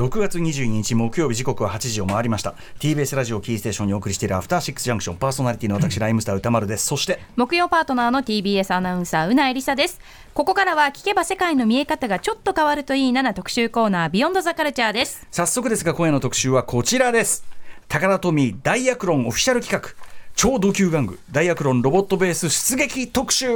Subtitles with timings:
[0.00, 2.54] 6月22日木曜日時刻は8時を回りました。
[2.78, 5.16] TBS ラジオキーステーションにお送りしているアフターシックスジャンクション。
[5.16, 6.86] パーソナリティの私ライムスター歌丸です。
[6.86, 10.00] そして木曜パートナーの TBS アナウンサーうなえりさです。
[10.32, 15.26] ここからは聞けば世界の見え方がちょっと変わるといいなな特集コーナービヨンドザカルチャーです。
[15.30, 17.44] 早速ですが今夜の特集はこちらです。
[17.86, 19.94] 高田トミーダイアクロンオフィシャル企画。
[20.34, 21.18] 超ド級玩具。
[21.30, 23.48] ダイアクロンロボットベース出撃特集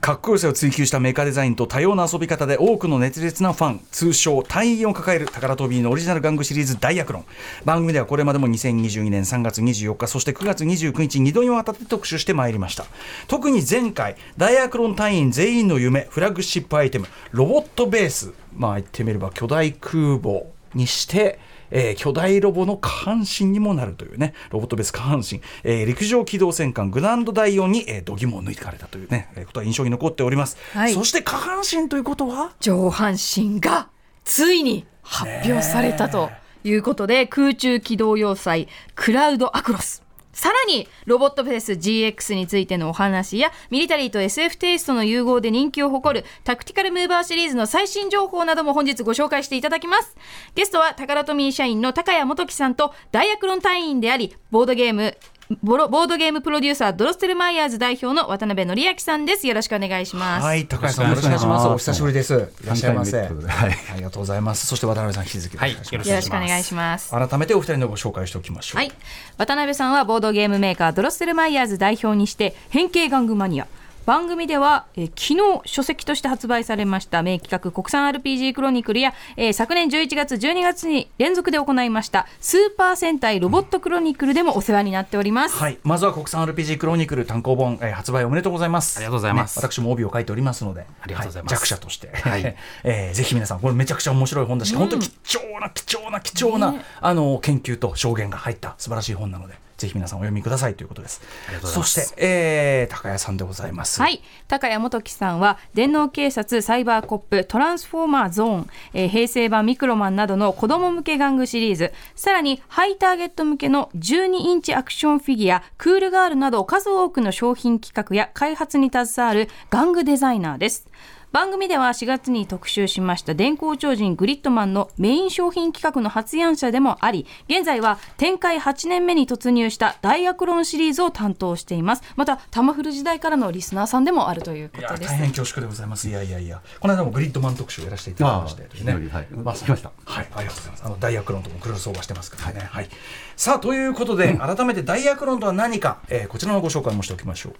[0.00, 7.24] かっこよさを追求したメカデザインと多様な遊び方で多くの熱烈なファン通称隊員を抱える宝飛びのオリジナル玩具シリーズダイアクロン
[7.64, 12.86] 番組ではこれまでも2022年3月24日そして9月29日2度にわたって特集してまいりました。
[13.26, 18.32] 特に前回ダイアクロン隊員全員の夢フラッグシップアイテムロボットベース。
[18.54, 21.38] まあ言ってみれば巨大空母にして
[21.70, 30.56] えー、巨大ロボの下半身にもなるというね、ロボットベース下半身、えー、陸上機動戦艦グランド第4に、えー、度肝を抜かれたというね、えー、ことは印象に残っております。
[30.72, 32.52] はい、そして下半身ということは？
[32.60, 33.88] 上半身が
[34.24, 36.30] ついに発表されたと
[36.64, 40.02] いうことで、空中機動要塞クラウドアクロス。
[40.38, 50.16] さらに、ロボットフェス GX についてのお話や、ミリタリーと SF テイストの融合で人気を誇るタクティカルムーバーシリーズの最新情報なども本日ご紹介していただきます。
[50.54, 55.16] ゲストは、タカラトミー社員の高谷元樹さんと、ダイアクロン隊員であり、ボードゲーム、
[55.62, 59.46] ボロボードゲームプロデューサードロステルマイヤーズ代表の渡辺則明さんです。
[59.46, 60.44] よろしくお願いします。
[60.44, 61.66] はい高橋さんよろしくお願いします。
[61.68, 62.34] お久しぶりです。
[62.62, 64.42] いらっしゃいませ、はい、ありがとうござい。
[64.42, 67.10] ますそして渡辺さん引き続きはい、よろしくお願いします。
[67.10, 68.76] 改めてお二人のご紹介しておきましょう。
[68.76, 68.92] はい。
[69.38, 73.66] 渡辺さんはボードゲームメーカードロステルマイヤーズ代表にして変形玩具マニア
[74.08, 85.78] 番組では、えー、昨日書籍として発売されました名企画国産 RPG クロニクルや、えー、昨年11月12月に連続で行いましたスーパー戦隊ロボットクロニクルでもお世話になっております、はい。
[85.82, 88.96] まずは国産 RPG クロニクル単行本、えー、発売おめでとうございます。
[88.96, 101.22] ありがとうございます、ね、私も帯を書いておりますのでありがとうございます、はい、弱者として、はい、 えー、ぜひ皆さんこれめちゃくちゃ面白い本だし、うん、本当に貴重な貴重な貴重な、ね、あの研究と証言が入った素晴らしい本なのでぜひ皆さんお読みくださいということです。
[101.62, 104.02] そして、えー、高谷さんでございます。
[104.02, 120.88] はい、高谷元樹さんは電脳警察サイバーコップトランスフォーマーゾーン、えー、平成版ミクロマンなどの子供向け玩具シリーズ、さらにハイターゲット向けの12インチアクションフィギュア、クールガールなど数多くの商品企画や開発に携わる玩具デザイナーです。
[121.30, 132.02] 番組では4月に特集しました電光超人グリッドマンのメイン商品企画の発案者でもあり現在は展開8年目に突入したダイアクロンシリーズを担当しています。
[132.16, 135.12] またタマフル時代からのリスナーさんでもあるということです。
[135.12, 136.08] 大変恐縮でございます。
[136.08, 136.62] いやいやいや。
[136.80, 138.92] この間もグリッドマン特集をやらせていただきましてね。
[138.92, 139.92] はい、まあ、ました。
[140.04, 140.84] はいありがとうございます。
[140.84, 142.88] あのダイアクロンともクロスオーバーしてますからね、はい、はい、
[143.36, 147.54] さあということで改めてダイアクロンとは何か、えー、こちらのご紹介もしておきましょう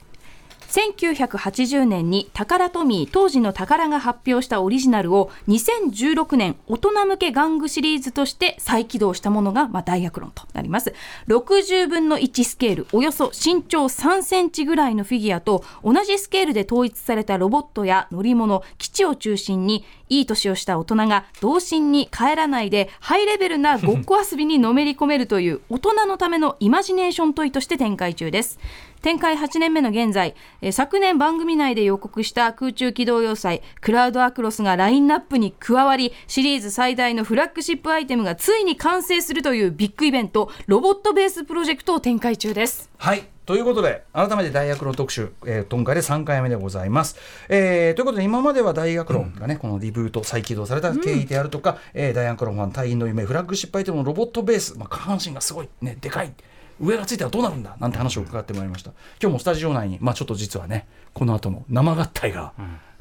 [0.68, 10.92] 1980年にタカラトミー当時の宝が発表したオリジナルを2016年大人向け玩具シリーズとして再起動したものが、まあ、ダイアクロンとなります。
[11.26, 28.58] 60分の1スケールおよそ身長3センチぐらいのフィギュアと同じスケールで統一されたロボットや乗り物基地を中心にいい年をした大人が童心に帰らないでハイレベルなごっこ遊びにのめり込めるという大人のためのイマジネーショントイとして展開中です。
[29.02, 47.16] 展開8年目の現在、え昨年番組内で予告した空中機動要塞クラウドアクロスがラインナップに加わりシリーズ最大のフラッグシップアイテムがついに完成するというビッグイベントロボットベースプロジェクトを展開中ですはいということで、改めてダイアクロン特集、えー、今回で3回目でございます。
[47.48, 56.34] えー、ということで、今までは大学論がね、うん、このリブート、再起動された経緯であるとか、うん、えー、大学論ファン隊員の夢、フラッグシップアイテムのロボットベース、まあ、下半身がすごい、ね、でかい。
[56.80, 58.92] 上がついたらどうなるんだなんて話を伺ってまいりました。
[59.20, 62.52] 今日もスタジオ内に、まあ、ちょっと実はねこの後の生合体が、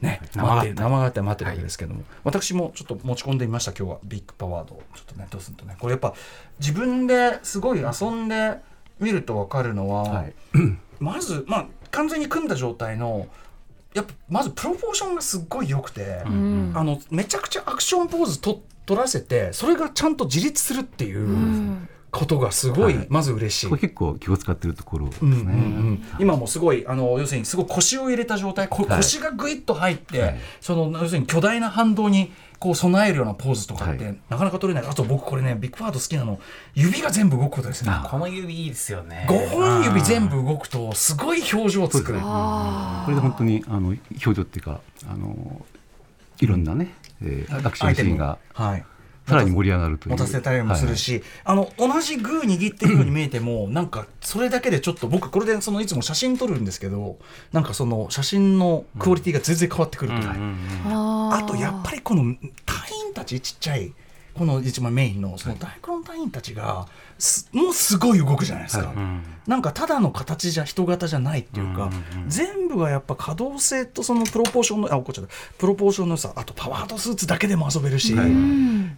[0.02, 1.22] ね、うん、待って生合体。
[1.22, 4.84] 待ってるわけですけども、はい、私もちょっと持ち込んでみました今日はビッグパワードを。
[4.96, 6.14] ちょっとねどうするとねこれやっぱ
[6.60, 8.58] 自分ですごい遊んで
[9.00, 10.34] みると分かるのは、はい、
[11.00, 13.28] まずまあ完全に組んだ状態の
[13.94, 21.20] やっぱまずプロポーションがすっごい良くて、うん、あのめちゃくちゃアクションポーズと取らせてそれがちゃんと自立するっていう。
[21.20, 23.70] うんことがすごい、まず嬉しい。
[23.70, 25.30] 結構気を使ってるところですね。
[25.30, 25.54] うんうんう
[25.92, 34.90] ん、今もすごいあの要するにすごい腰を入れた状態、腰がぐいっと入って、はい、その要するに巨大な反動にこう備えるようなポーズとかって、はい、なかなか取れない。
[34.90, 36.40] あと僕これねビッグパート好きなの
[36.74, 37.92] 指が全部動くことですね。
[38.10, 39.28] この指いいですよね。
[39.30, 42.20] 5本指全部動くとすごい表情を作る。
[42.20, 44.00] これで本当にあの表
[44.34, 45.62] 情っていうかあの
[46.40, 48.40] いろんなね、えー、アクションシーンが。
[48.54, 48.86] はい
[49.28, 50.14] さらに盛り上がるという。
[50.14, 57.18] 持たせたりもするし、はい、あの同じグー握ってるように見えても、 なんかそれだけでちょっと僕これでそのいつも写真撮るんですけど
[57.52, 62.36] なんかその写真のクオリティが全然変わってくるという、うん、あとやっぱりこの
[62.66, 63.94] 隊員たちちっちゃい
[64.38, 66.88] この一番メインのそのダイクロン隊員たちが
[67.52, 75.22] もうすごい動くじゃないですか、はい、なんかただの形じゃ人型じゃないっていうか、うんうんうん、全部がやっぱ可動性とそのプロポーションのあこっち
[75.58, 78.32] プロポーションのさあとパワードスーツだけでも遊べるし、はい、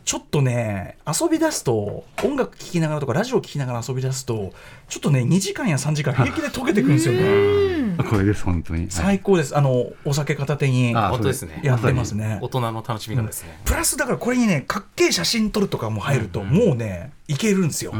[0.03, 4.51] ちょっとね遊び出すと音楽聴きながらとかラジオ聴きながら遊び出すと
[4.89, 7.78] ちょっとね2時間や3時間平気で溶けてくるんですよね。
[8.03, 8.87] これです本当に。
[8.89, 11.61] 最高です、あのお酒片手に本当ですね。
[11.63, 12.39] やってますね。
[12.41, 17.93] 大人の楽しみ方ですね、うん、プラスだからこれにねかっけえ写真撮るとかも入ると、もうねいけるんですよ、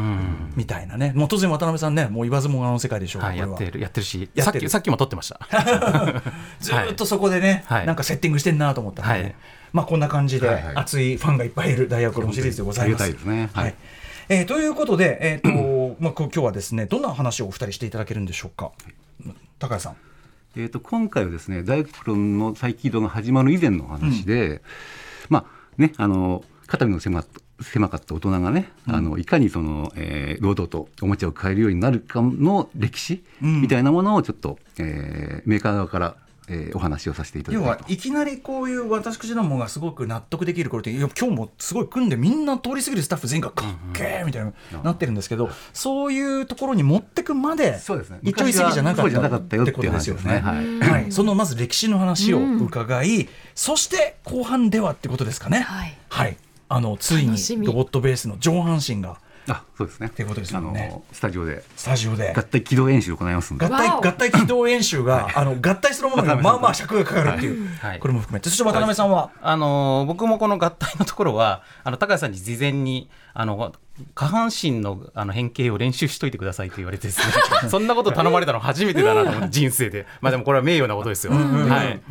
[0.56, 1.14] みたいなね。
[1.16, 5.40] もう当然渡辺さんねもう言わずもがの世界でしょう、はい、やってるやってるしさっきさっきも撮ってました。
[6.60, 9.36] ずっとそこでね、はい、なんかセッティングしてんなと思ったんで、はい、
[9.74, 13.14] まあこんな感じで熱いファンがいっぱいいる大学のシリーズでございます。
[13.26, 13.76] ね、はい。
[14.32, 18.72] えー、ということで、えーとまあ、今日はですねどんな話をお二人していただけるんでしょうか、
[19.60, 19.98] 高橋さん。
[20.56, 24.62] えーと、今回はですね大学論の再起動が始まる以前の話で、うん、
[25.30, 25.46] まあ
[25.78, 27.24] ねあの肩身の狭
[27.62, 36.16] 狭かった大人がね、うん、あのいかにその、えー、労働とおもちゃを買えるようになるかの歴史みたいなものをちょっと、えー、メーカー側から
[36.50, 44.54] えー、お話をさせていただき要はいきなりこういう私どもがすごく納得できる頃って今日もすごい組んでみんな通り過ぎるスタッフ全員がかっけーみたいな、
[44.84, 48.20] なってるんですけど、そういうところに持ってくまでそうですね。
[48.24, 50.40] 一朝一夕じゃなかったよってことですよね。
[50.40, 55.60] はい、はい、そのまず歴史の話を伺い、そして後半ではってことですかね。
[55.60, 56.38] はい、はい。
[56.72, 60.08] あのついにロボットベースの上半身があそうですね。
[60.08, 61.02] っていうことですよね。
[61.14, 61.64] スタジオで。
[61.78, 62.34] スタジオで。
[62.36, 63.66] 合体起動演習を行いますんで。
[63.66, 67.70] 合体、合体起動演習が、あの、合体するものが、まあまあ尺がかかるっていう。
[68.02, 68.50] これも含めて。
[68.50, 69.32] そして渡辺さんは？
[69.42, 73.74] あの、僕もこの合体のところは、あの、高橋さんに事前に、あの、
[74.16, 77.34] 下半身のあの変形を練習しといてくださいと言われてですね
[77.70, 81.40] そんなこと頼まれたの初めてだなと思って人生でまあでもこれは名誉なことですよ、は
[81.84, 82.02] い、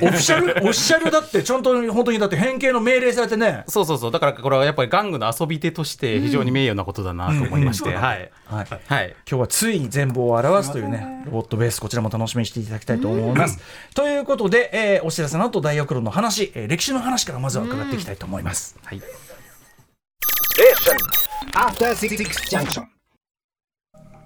[0.00, 13.58] オフィシャル オフィシャルだってちゃんと本当にだって変形の命令されてねそうそうそうだからこれはやっぱり玩具の遊び手として非常に名誉なことだなと思いまして、はい、はい、はい、今日はついに全貌を表すというねロボットベースこちらも楽しみにしていただきたいと思います、
[13.94, 19.02] ということで、えー、お知らせの後大学論の話、えー、歴史の話からまずは伺っていきたいと思います、はい.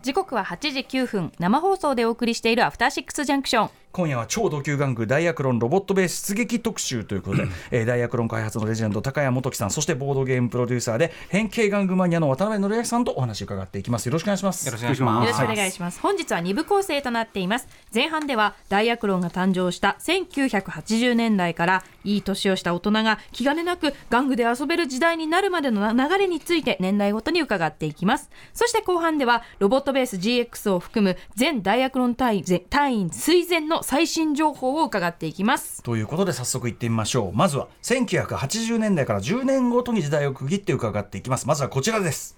[0.02, 1.32] 時刻は8時9分。
[1.40, 14.04] 生放送でお送りしているアフターシックスジャンクション今夜は超同級玩具ダイアクロンロボットベース出撃特集ということで、 えー、ダイアクロン開発のレジェンド高谷元樹さんそしてボードゲームプロデューサーで変形玩具マニアの渡辺則明さんとお話を伺っていきます。
[14.04, 14.66] よろしくお願いします。
[14.66, 15.24] よろしくお願いします。
[15.24, 16.00] よろしくお願いします。
[16.00, 17.68] 本日は2部構成となっています。
[17.94, 28.28] 前半ではダイアクロンが誕生した1980年代からいい年をした大人が気兼ねなく玩具で遊べる時代になるまでの流れについて年代ごとに伺っていきます。
[28.52, 35.80] そして後半ではロボットベース GX を含む全ダイアクロン隊員隊員垂前の最新情報を伺っていきます。
[35.84, 37.32] ということで早速いってみましょう。
[37.32, 41.46] まずは1980年代から10年ごとに時代を区切って伺っていきます。
[41.46, 42.36] まずはこちらです。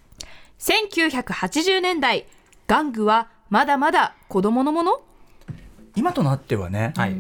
[0.59, 2.27] 1980年代
[2.67, 5.01] 玩具はまだまだ子供のもの？
[5.97, 7.17] 今となってはね、はい、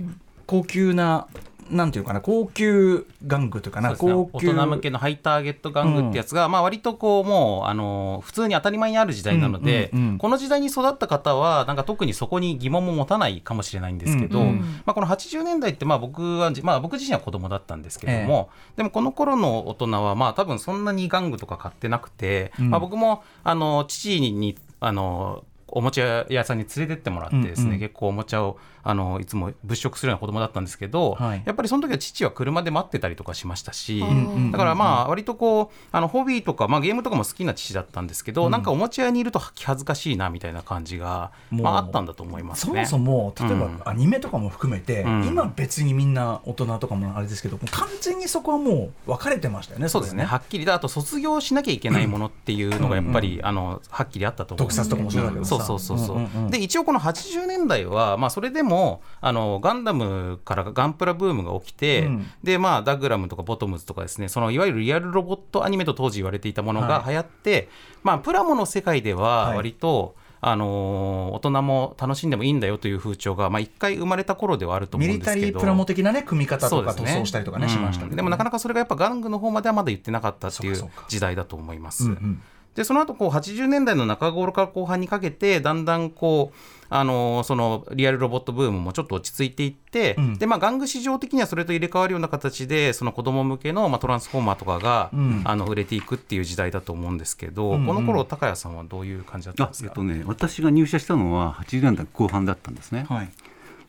[0.47, 1.27] 高級な
[1.71, 28.59] なんていうかな高級玩具というかな、ね、高級大人向けのハイターゲット玩具ってやつが、うん、まあ割とこうもうあの普通に当たり前にある時代なので、うんうんうん、この時代に育った方はなんか特にそこに疑問も持たないかもしれないんですけど、うんうん、まあ、この80年代ってまあ僕は、まあ、僕自身は子供だったんですけども、えー、でもこの頃の大人はまあ多分そんなに玩具とか買ってなくて、うん、まあ、僕もあの父にあのおもちゃ屋さんに連れてってもらってですね、うんうん、結構おもちゃを
[28.89, 34.03] あのいつも物色するような子供だったんですけど、はい、やっぱりその時は父は車で待ってたりとかしましたし、
[34.51, 42.87] だからまあ割とこうあのホビーとか、まあ、ゲームとかも好きな父だったんですけど、うん、なんかおもちゃ屋にいると気恥ずかしいなみたいな感じが、まあ、あったんだと思いますね。
[42.87, 49.91] そもそも例えばアニメとかも含めて、うん、今別にみんな大人とかもあれですけど完全にそこはもう分かれてましたよね。
[49.91, 50.25] そうですね。
[50.25, 58.78] はっきりあと卒業しなきゃいけないものっていうのがやっぱり、あのはっきりあったと思う特撮とかもそうだけどそうそうそうそう、で一応この80年代は、まあ、それでも
[59.21, 67.69] あのガンダムからガンプラブームが起きて、うん、でまあ、ダグラムとかボトムズとかですねそのいわゆるリアルロボットアニメと当時言われていたものが流行って、はい、
[68.03, 75.35] まあ、プラモの世界では割と、はいあのー、大人も楽しんでもいいんだよという風潮が、まあ、一回生まれた頃ではあると思うんですけど。
[75.35, 82.05] ミリタリープラモ的な、ね、組み方とか塗装したりとかね、しましたでもなかなかそれがやっぱ玩具の方まではまだ言ってなかったっていう時代だと思います。
[82.05, 82.43] うんうん
[82.79, 86.57] でその後こう80年代の中頃から後半にかけてだんだんこう
[86.89, 103.07] あのそのリアルロボットブームもちょっと落ち着いていって、うん、でまあ、玩具市場的にはそれと入れ替わるような形でその子供向けの、まあ、トランスフォーマーとかが、うん、あの売れていくっていう時代だと思うんですけど、うんうん、この頃高谷さんはどういう感じだったんですか、えっとね、私が入社したのは80年代後半だったんですね。
[103.09, 103.31] はい、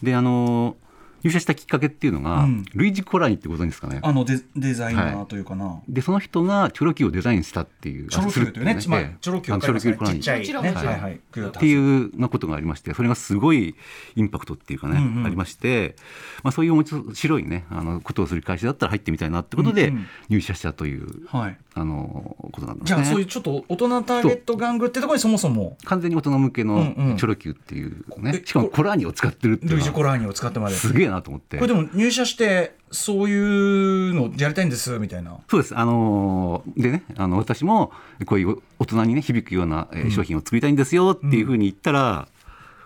[0.01, 0.77] であの
[1.23, 2.65] 入社したきっかけっていうのが、うん。
[2.73, 3.99] ルイージ・コラーニってご存知ですかね。
[4.03, 9.17] あのデデザイナーというかな、でその人がチョロ Q をデザインしたっていうチョロ Q というね、あつまりええ。
[9.21, 13.75] チョロョロ Q コラーニちっちゃいね、っていうなことがありましてそれがすごい
[14.15, 15.95] インパクトっていうかね、うんうんありまして、
[16.43, 19.93] まあ、そういう面白いねあのことをする会社だったら入ってみたいなってことで
[20.29, 21.57] 入社したという、はい。
[21.79, 22.87] あのことなんですね。
[22.87, 30.75] じゃあそういうちょっと大人ターゲット玩具ってところにそもそも完全に大人向けのうんうんチョロ Q っていうえね、しかもコラーニを使ってるっていうルイージ・コラーニを使ってまで。
[30.75, 35.37] すげえなと思ってこれでも入社してそういうのやりたいんですみたいな。
[35.49, 35.77] そうです。
[35.77, 37.91] あのーでね、あの私も
[38.25, 42.27] こういう大人にね響くような、えー商品を作りたいんですよっていうふうに言ったら、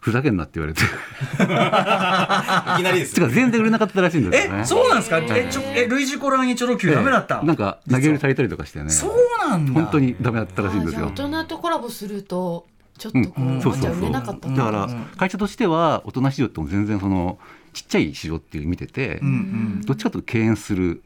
[0.04, 0.86] ふざけんなって言われて、い
[2.78, 4.60] きなりですつか全然売れなかったらしいんですよね。
[4.64, 5.20] え、そうなんですか？
[5.20, 7.42] え、ちょえルイージ・コラーニチョロ Q ダメだった？
[7.42, 8.90] なんか投げ売りされたりとかしてね。
[8.90, 9.72] そうなんだ。
[9.72, 11.08] 本当にダメだったらしいんですよ。
[11.08, 12.68] 大人とコラボすると
[12.98, 13.92] ちょっとこう、うん、そうそうそう。
[13.92, 17.40] おもちゃ売れなかっただから会社としては大人市場っても全然その
[17.72, 19.32] ちっちゃい市場っていう見てて、うんう
[19.80, 19.82] ん。
[19.86, 21.02] どっちかというと敬遠する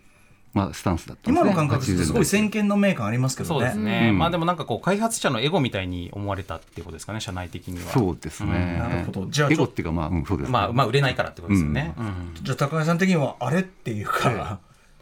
[0.53, 1.49] まあスタンスだったんですね。
[1.49, 3.59] 今の感覚ってすごい先見の明感ありますけどね。
[3.59, 4.17] そうですね、うん。
[4.17, 7.91] まあでもなんかこう開発者のエゴみたいに思われたっていうことですかね社内的には。
[7.91, 8.77] そうですね。
[8.79, 9.27] なるほど。
[9.27, 12.31] じゃあエゴっていうかまあ、うん、そうです、まあまあ売れないからってことですよね、うん。
[12.41, 14.59] じゃあ高橋さん的にはあれっていうか、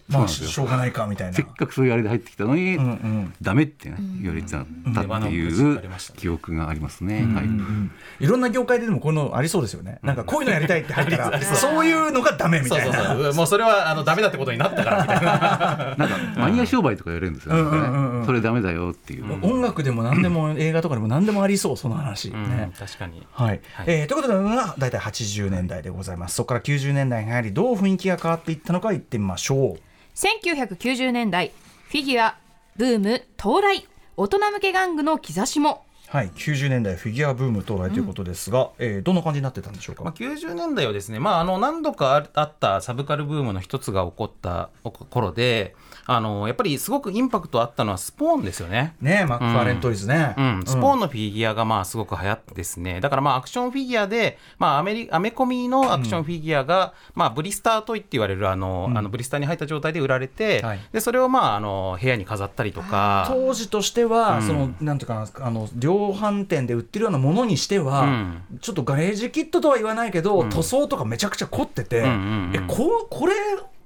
[0.08, 1.34] まあしょうがないかみたいな。
[1.34, 3.34] せっかくそういうあれで入ってきたのに、うんうん。
[3.42, 5.82] ダメって、ね、言われちゃったっていう
[6.16, 7.24] 記憶がありますね。
[7.34, 8.24] はい。
[8.24, 9.98] いろんな業界ででもこういうのありそうですよね。
[10.04, 13.16] なんかこういうのやりたいって入ったら、 そういうのがダメみそうそうたいな。
[13.16, 19.26] そうもうそれはあのダメだってことになったからみたいな なんかマニア商売とかやるんですよ、うんうんうんうんそれダメだよっていう。
[19.44, 22.72] 音楽でも何でも映画とかでも何でもありそうその話、うんね。
[22.78, 29.80] 確かにはいはいえーということでが大体80年代でございますそこから90年代に入りどう雰囲気が変わっていったのか言ってみましょう
[30.16, 31.52] 1990年代
[31.90, 32.38] フィギュア
[32.78, 33.86] ブーム到来。
[34.16, 35.84] 大人向け玩具の兆しも。
[36.08, 44.70] はい90年代フィギュアブーム到来ということですが、えーどんな感じになってたんでしょうか、まあ、90年代はですね、まあ、あの何度かああったサブカルブームの一つが起こった
[45.10, 45.76] 頃で
[46.08, 48.96] あのやっぱりすごくインパクトあったのはスポーンですよね。
[49.02, 53.02] ねえマックファーレントイズね、うん、スポーンのフィギュアがまあすごく流行ってですね。
[53.02, 60.80] だからまあアクションフィギュアで、まあ、アメリアメコミのアクションフィギュアが、まあ、ブリスタートイって言われるあの、あのブリスターに入った状態で売られて、はい。
[60.92, 63.26] でそれをまああの部屋に飾ったりとか。
[63.28, 64.44] 当時としては、うん。
[64.44, 68.44] そのなんていうかなあの量販店で売ってるようなものにしては、うん。
[68.62, 72.52] ちょっとガレージキットとは言わないけど、塗装とかめちゃくちゃ凝ってて、うんうんうん。
[72.56, 73.34] えここれ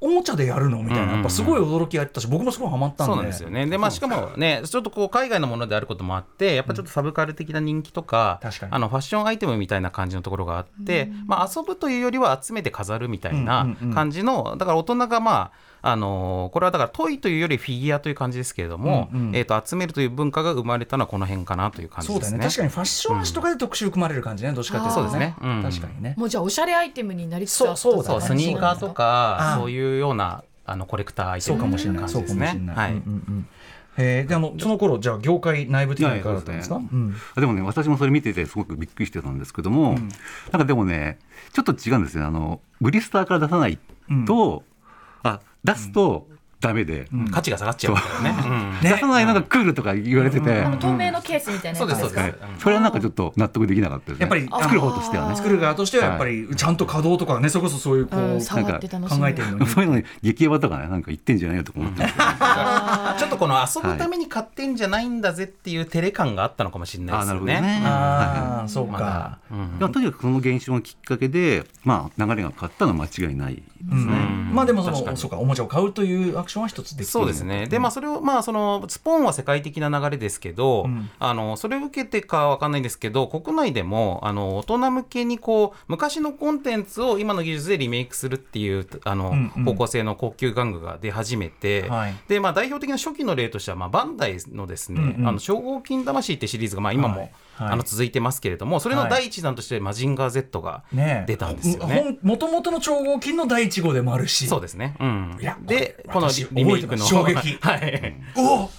[0.01, 0.81] おもちゃでやるの？
[0.81, 3.13] みたいな、やっぱすごい驚きがあったし僕もすごいハマったんで。
[3.13, 3.65] そうなんですよね。
[3.65, 8.71] で、まあ、しかもね、ちょっとこう海外のものであることもあって、やっぱちょっとサブカル的な人気とか、確かに。
[8.71, 13.93] あのファッションアイテムみたいな感じのところがあって、まあ、遊ぶというよりは集めて飾るみたいなうんうんうん。
[13.93, 19.35] 感じの、だから大人がまあ、あのーこれはだからトイというよりフィギュアという感じですけれども、うんうん。
[19.35, 22.37] えー、と集めるという文化が生まれたのはこの辺かなという感じですね。
[22.39, 22.43] ね。
[22.43, 25.35] 確かにファッション誌とかで特集組まれる感じね、どっちかっていうとそうですね。
[25.41, 25.63] うん。
[25.63, 26.15] 確かにね。
[26.17, 28.19] もうじゃあおしゃれアイテムになりつつあったそうそうだね。
[28.19, 32.59] そうスニーカーとあかーそういうようなあのコレクターアイテそうムかもしれない、ですかもしれない。
[32.59, 32.91] ねはい。
[32.91, 33.47] うんうんうん。
[33.97, 36.75] えーであのその頃じゃあ業界内部的にはいかがだったんですか？
[36.75, 36.85] いやい。
[36.85, 37.15] やうん。
[37.35, 40.09] でもね私もそれ見ててすごくびっくりしてたんですけども、なん
[40.51, 41.19] かでもね
[41.53, 43.77] ちょっと違うんですよあのブリスターから出さない
[44.25, 44.68] と、あ
[45.63, 46.27] 出すと
[46.61, 48.79] ダメで、価値が下がっちゃうからね。
[48.81, 52.19] 出さないのがクールとか言われてて、透明のケースみたいなそうですそうです。
[52.19, 52.35] はい。
[52.57, 54.21] それはなんかちょっと納得できなかったですね。
[54.21, 59.21] やっぱり作る方としてはね作る側としてはやっぱりちゃんと稼働とかねそれこそそういうこう、うん触って楽しむ。
[59.21, 59.67] 考えてるのに。
[59.67, 62.03] そういうのに激ヤバとかねなんか言ってんじゃないよとか思って
[63.19, 67.55] ちょっとこの遊ぶために買ってんじゃないんだぜっていう照れ感があったのかもしれないですよね。
[67.55, 67.87] あーなるほどね。
[67.87, 68.91] ああそうか。
[68.91, 69.87] まだ。
[69.87, 73.61] うとにかくその現象のきっかけで、まあ、流れが変わったのは間違いないで
[73.91, 74.13] すね。
[74.13, 74.53] ん。
[74.53, 77.67] まあでもそのそうかおもちゃを買うというアクションは一つできてそうですね。
[77.67, 81.09] で、まあ、それを、まあ、その、スポーンは世界的な流れですけど、ん。
[81.19, 89.65] あの、それを受けてかわかんないんですけど、国内でも、あの、大人向けに、こう、昔のコンテンツを今の技術でリメイクするっていう、あの、うんうん。
[89.65, 92.15] 方向性の高級玩具が出始めて、はい。
[92.27, 95.27] で、まあ、代表的な初期の例としては、まあ、バンダイのですね、うんうん。
[95.27, 102.17] あの、称号金魂ってシリーズが、まあ、今も、はいはいあの、続いてますけれども、それの第一弾として、マジンガー Z がね出たんですよね。
[102.21, 104.47] もともとの超合金の第一号でもあるし。
[104.47, 104.95] そうですね。
[104.99, 105.57] うんいや。
[105.61, 107.05] で、このリメイクの。
[107.05, 108.15] 衝撃 はい。
[108.35, 108.69] お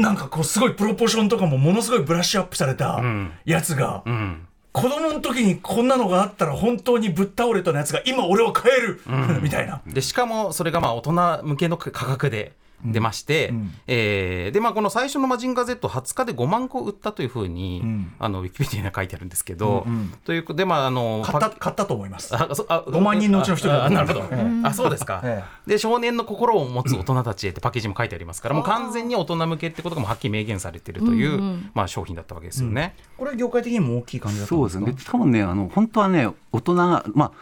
[0.00, 4.46] なんかこうすごいプロポーションとかもものすごいブラッシュアップされたんやつが、うん。
[4.72, 9.02] 子供の時にこんなのがあったら本当にぶっ倒れたやつが今俺は買える、
[9.42, 9.82] みたいな。
[9.86, 12.52] でしかもそれがまあ大人向けの価格で
[12.84, 13.70] 出まして、うん。
[13.86, 18.12] えーでまあこの最初の「マジンガー Z」20日で5万個売ったというふうに、ん。
[18.18, 20.14] あのウィキペディアには書いてあるんですけど、うんうん。
[20.24, 22.34] ということでまああの買ったパ買ったと思います。
[22.34, 32.96] あそあ5万人のうちの一人だなるほど、えあそうですか、えで少年の心を持つ大人たちへってパッケージも書いてありますからもう完全に大人向けってことがもうはっきり明言されているという、まあ、商品だったわけですよね。
[33.16, 34.80] これは業界的にも大きい感じだったんですか？
[34.80, 34.92] そうですね。
[34.92, 37.32] でしかもね、あの本当はね、大人がまあ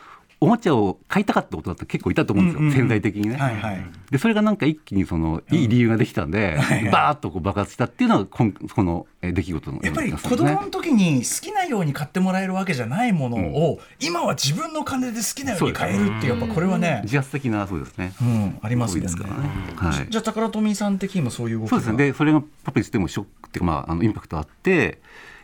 [0.43, 3.37] おもちゃを買いたかった大人って結構いたと思うんですよ、うんうんうん潜在的にね。
[3.37, 8.45] はいはいでそれがなんか一気にそのいい理由ができたんで、はいはいバーッとこう爆発したっていうのがこ
[8.83, 18.13] のえ出来事のやっぱり子供の時に好きなように買ってもらえるわけじゃないものを、今は自分の金で好きなように買えるっていうやっぱこれはね、自発的なそうですね。
[18.21, 19.49] うん、ありますですからね。
[19.77, 20.07] はい。
[20.09, 21.97] じゃあ宝富さん的にもそういう動きがそうですね。
[21.99, 24.99] で、それがパペットでもショックっていうか、まあ、あのインパクトあって、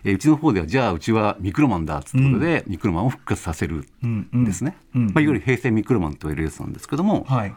[0.07, 4.77] えーうちの方では、じゃあ、うちはミクロマンだっつうことで、ミクロマンを復活させるうんですね。
[4.95, 5.07] うん。
[5.07, 7.55] まあ、いわゆる平成ミクロマンと言われるやつなんですけども、はい。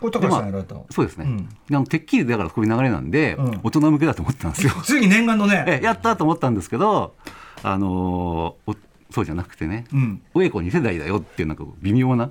[0.00, 1.24] これ高橋さんやられた、そうですね。
[1.26, 1.48] うん。
[1.48, 3.60] であのてっきりだからこういう流れなんで、うん。
[3.64, 4.72] 大人向けだと思ってたんですよ。
[4.84, 7.14] ついに念願のね、 えやったと思ったんですけど、
[7.62, 8.76] あのーお
[9.12, 12.30] そうじゃなくてね、うん、親子2世代だよっていうなんか微妙な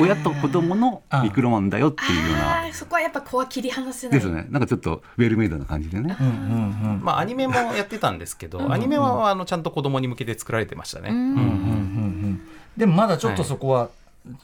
[0.00, 2.62] 親と子供のミクロマンだよっていうような。
[2.62, 4.18] あーそこはやっぱこうは切り離せない。
[4.18, 4.46] ですね。
[4.50, 6.16] なんかちょっとウェルメイドな感じでね。
[6.18, 7.00] うんうんうん。
[7.02, 11.10] まあアニメもやってたんですけどアニメはあのちゃんと子供に向けて作られてましたね。
[11.10, 12.40] うんうんうんうん
[12.76, 13.88] でもまだちょっとそこは、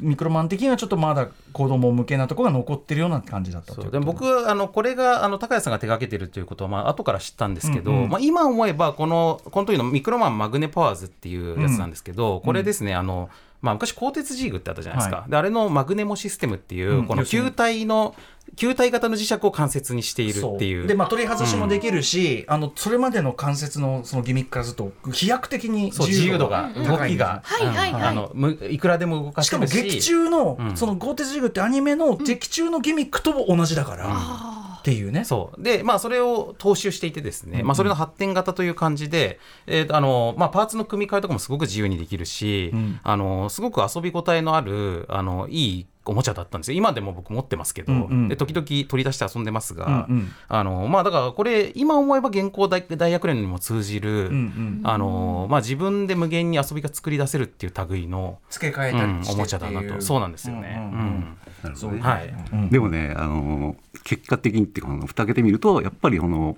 [0.01, 8.09] ミクロマン的にはちょっとまだ子供向けなところが残ってるような感じだったでも僕あのこれがあの高谷さんが手掛けてるということはまあ後から知ったんですけど、うんうん。
[8.09, 13.29] まあ、今思えばこのこの時のミクロマンマグネパワーズっていうやつなんですけど、これですねあの、
[13.63, 18.15] まあ、昔鋼鉄ジーグってあったじゃないですか、はであれのマグネモシステムっていう、うんこの球体の
[18.57, 20.87] 球体型の磁石を関節にしているっていう。
[20.87, 28.03] でまあ取り外しもできるし、あのそれまでの関節のそのギミックからすると飛躍的にそう自由度が動きが、はいはいはい。
[28.03, 29.49] あのむいくらでも動かし。
[29.49, 30.77] かも劇中の、うん。
[30.77, 34.52] その「ゴーテジグ」ってアニメの劇中のギミックとも同じだから、あ
[34.83, 35.25] っていうね。
[35.25, 35.63] そう。
[35.63, 43.01] でまあそれを踏襲していてですね、まあ、それの発展型という感じで、えーとあのまあ、パーツの組み替えとかもすごく自由にできるし、うん。
[43.03, 46.77] あのすごく遊び応えのあるあのいいおもちゃだったんですよ。
[46.77, 48.29] 今でも僕持ってますけど、うんうん。
[48.29, 50.33] で時々取り出して遊んでますが、うんうん。
[50.49, 54.81] あのまあ、だからこれ今思えば現行大大学連にも通じる、うんうん。
[54.83, 60.01] あのまあ、自分で無限に遊びが作り出せるっていう類の、付け替えうんたりしておもちゃだなと。
[60.01, 60.91] そうなんですよね。
[62.71, 66.57] でもね、あの結果的にっていうか、蓋開けてみると、やっぱりこの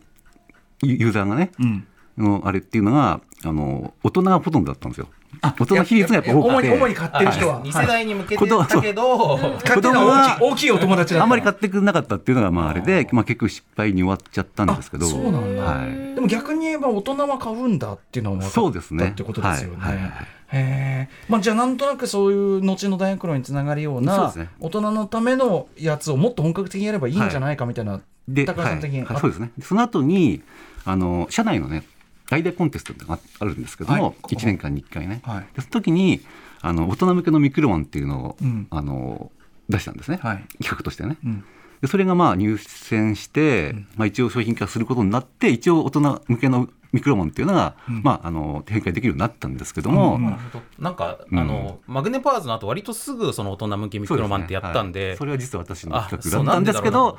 [0.83, 1.87] ユユーザーがね、うん。
[2.16, 5.09] のあれっていうのが、あの大人がほとんどだったんですよ。
[5.42, 7.85] 大人比率がやっぱ多くて、主に主に買ってる人は、2はい。
[7.85, 15.07] 世代に向けてだけど、買ってるのは大きい大きいお友達だあんまり買ってくれなかったっていうのが、まああれで、まあ結局失敗に終わっちゃったんですけど。
[15.07, 15.62] あそうなんだ。
[15.62, 16.14] はい。
[16.14, 19.77] でも逆に言えば大人は買うんだっていうのは分かそうですねったってことですよね。
[19.79, 19.97] はい。
[19.97, 20.11] はい。
[20.53, 24.51] え、まあ、じゃあなんとなくそういう後の大学論につながるようそうなですね。
[24.61, 29.20] 大人のためのやつをもっと本格的にやればいいんじゃないかみたいな、で、高橋さん的に、はいはい。
[29.20, 29.51] そうですね。
[29.62, 30.42] その後に、
[30.85, 31.83] あの、社内のね、
[32.35, 34.14] アイデアコンテストっていうのがあるんですけども、はい。
[34.35, 35.20] 1年間に1回ね。
[35.25, 35.47] はい。
[35.55, 36.20] でその時に、
[36.61, 38.66] あの、大人向けのミクロマンっていうのを、うん。
[38.70, 39.31] あの、
[39.68, 40.18] 出したんですね。
[40.23, 40.44] はい。
[40.62, 41.16] 企画としてね。
[41.25, 41.44] うん。
[41.81, 50.25] でそれがまあ入選して、まあ、一応商品化することになって一応大人向けのミクロマンっていうのが、まあ、あの展開できるようになったんですけども、うん。
[50.25, 51.38] なるほどなんか、うん。
[51.38, 55.01] あのマグネパワーズの後割とすぐその大人向けミクロマンってやったんで。
[55.01, 57.18] ねはいそれは実は私のあ企画だったんですけど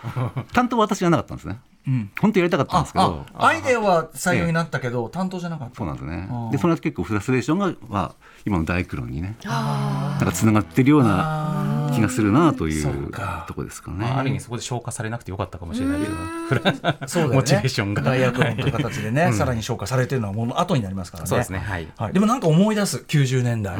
[0.53, 2.11] 担当は私じゃなかったんですねうん。
[2.19, 3.25] 本当やりたかったんですけど。
[3.33, 5.75] あアイデアは採用になったけど、担当じゃなかった。
[5.75, 6.29] そうなんですね。
[6.51, 13.11] でその後結構フラストレーションが、まあ、今の大クロンにねあなんかつながってるようなあ気がするなといそう
[13.47, 13.97] とこですかね。
[13.97, 16.71] まあ、ある意味そこで消化されなくてよかったかもしれないけどうだ
[17.21, 17.35] よね。
[17.35, 18.01] モチベーションが。
[18.01, 21.29] 大学論という形でね、さらに消化されてるのはもの後になりますからね。
[21.29, 21.59] そうですね。
[21.59, 21.87] はい。
[21.97, 23.77] はい、でもなんか思い出す90年代、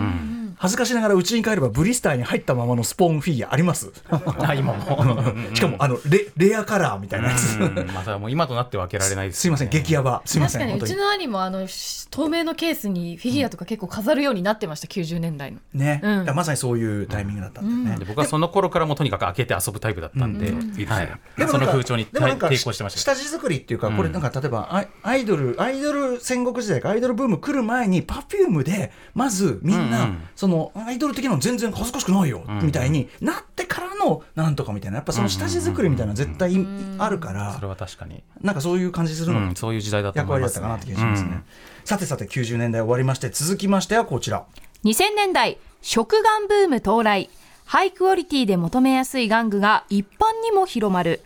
[0.57, 3.91] 恥ずかしながらうちに帰ればブリスターに入ったままのスポーンフィギュアあります？
[4.09, 5.23] あ今も。
[5.53, 10.21] しかもあのレレアカラーみたいなやつ、うんまたもう今となっては開けられないですすいません激ヤバ。
[10.25, 15.59] すいません確かにうちの兄もあのし透明のケースにフィギュアとか結構飾るようになってました90年代の。
[15.73, 16.35] ね、うん。
[16.35, 20.51] まさにそういうタイミングだったんだよね、で僕はその頃からもうとにかく開けて遊ぶタイプだったんで、
[20.85, 21.19] はい。
[21.37, 30.21] でもその風潮に抵抗してました下地作りっていうか、これなんか例えばアイアイドルアイドル戦国時代かアイドルブーム来る前にパフュームでまずみんな、うんうん。
[30.35, 34.97] そのアイドル的なの全然恥ずかしくないよ、みたいになってからのなんとかみたいな。
[34.97, 36.65] やっぱその下地作りみたいなの絶対
[36.97, 39.39] あるから、それは確かに、なんかそういう感じするの？
[39.39, 40.67] うん、そういう時代だと役思いますね。
[40.67, 41.43] 割だったかなって気がしますね、
[41.83, 44.45] さてさて90年代終わりまして続きましてはこちら。
[44.83, 47.29] 2000年代食玩ブーム到来。
[47.67, 51.21] ハイクオリティで求めやすい玩具が一般にも広まる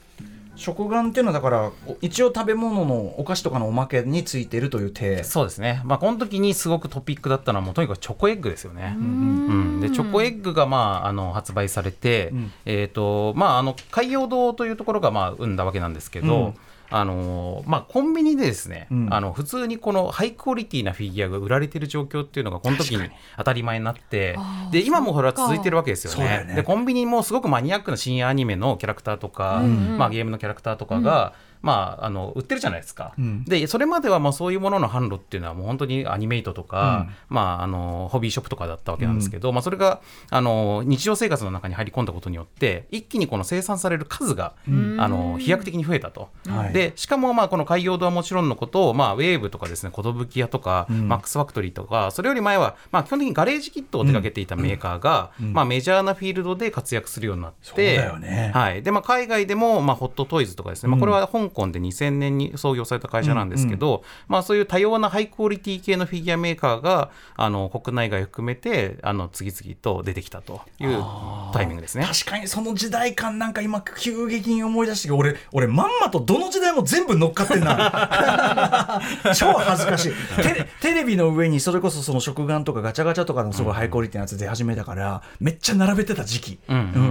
[0.60, 5.24] 食玩っていうのはだからお一応食べ物のお菓子とかのおまけについてるという体。
[5.24, 8.96] そうですね、まあ、この時にすごくトピックだったのはもうとにかくチョコエッグですよね。
[8.98, 9.80] うん。
[9.82, 12.52] でチョコエッグが、まあ、あの発売されて、ん。
[12.66, 16.56] えーとまあ、あの海洋堂というところが、まあ、生んだわけなんですけど、うん
[16.92, 19.14] あのまあ、コンビニでですね、うん。
[19.14, 23.10] あの普通にこのハイクオリティなフィギュアが売られてる状況っていうのがこの時に。
[23.38, 24.38] 当たり前になって
[24.72, 26.46] で今もそれは続いてるわけですよね。
[26.48, 26.56] ね。
[26.56, 33.44] でコンビニもすごくマニアックな深夜アニメのキャラクターとか、んまあ、ゲームのキャラクターとかが、まあ、あの売ってるじゃないですか、うん。
[33.46, 46.30] でそれまではまあそういうものの販路っていうのはもう本当にアニメイトとか、まあ、あのホビーショップとかだったわけなんですけど、まあ、それがあの日常生活の中に入り込んだことによって一気にこの生産される数が、あの飛躍的に増えたと。
[46.48, 46.74] はい。
[46.74, 58.52] でしかもまあこの海洋堂はもちろんのことを、まあ、ウェーブとかですね寿屋とか、マックスファクトリーとかそれより前は、まあ、基本的にガレージキットを手掛けていたメーカーが、まあ、メジャーなフィールドで活躍するようになってね。
[58.54, 58.84] はい。
[58.84, 71.04] でまあ、海外でも、まあ、ホットトイズとかですね、まあ、これは香港で2000年に創業された会社なんですけど、まあ、そういう多様なハイクオリティ系のフィギュアメーカーがあの国内外含めてあの次々と出てきたという
[71.54, 72.06] タイミングですね。
[72.06, 79.02] 確かにその時代感なんか今急激に思い出して俺俺まんまとどの時代も全部乗っかってんな。
[79.36, 80.14] 超恥ずかしい。
[80.42, 86.84] テレテレビの上にそれこそその食玩とかガチャガチャとかのすごいハイクオリティなやつ出始めたからめっちゃ並べてた時期、うんうん。
[86.84, 87.04] うんうんう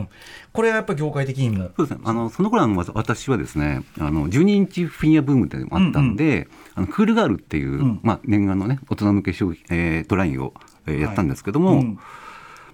[0.00, 0.08] ん
[0.56, 1.70] これはやっぱ業界的にも。
[1.76, 2.00] そうですね。
[2.04, 8.00] あのその頃あのわ私はですね、あの12インチフィギュアブームっていうのもあったんで、あのクールガールっていう、ん。
[8.02, 10.54] まあ念願のね大人向け商品、えートラインを、
[10.86, 11.94] えーやったんですけども、うん。
[11.94, 12.02] ま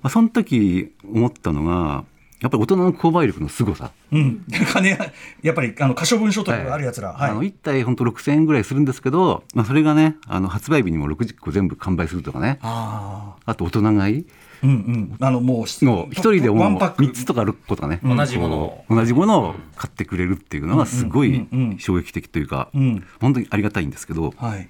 [0.05, 2.05] あその時思ったのが。
[2.43, 4.99] やっぱり大人の購買力の凄さ、うん、金
[5.43, 7.31] やっぱりあの可処分所得があるやつら、はい。
[7.31, 12.59] あの1体本当6000円ぐらいするんですけど、まあ、それがねあの発売日にも60個全部完売するとかね。
[12.61, 14.27] ああと大人買い。
[14.29, 15.17] あうんうん。
[15.21, 17.05] あのもうの一人でもうワンパック。
[17.05, 18.85] 3つとか6個とかね、同じものを。
[18.89, 21.79] 同じものを買ってくれるっていうのがすごいうんうんうん。
[21.79, 23.05] 衝撃的というか、うん。
[23.21, 24.69] 本当にありがたいんですけど、はい、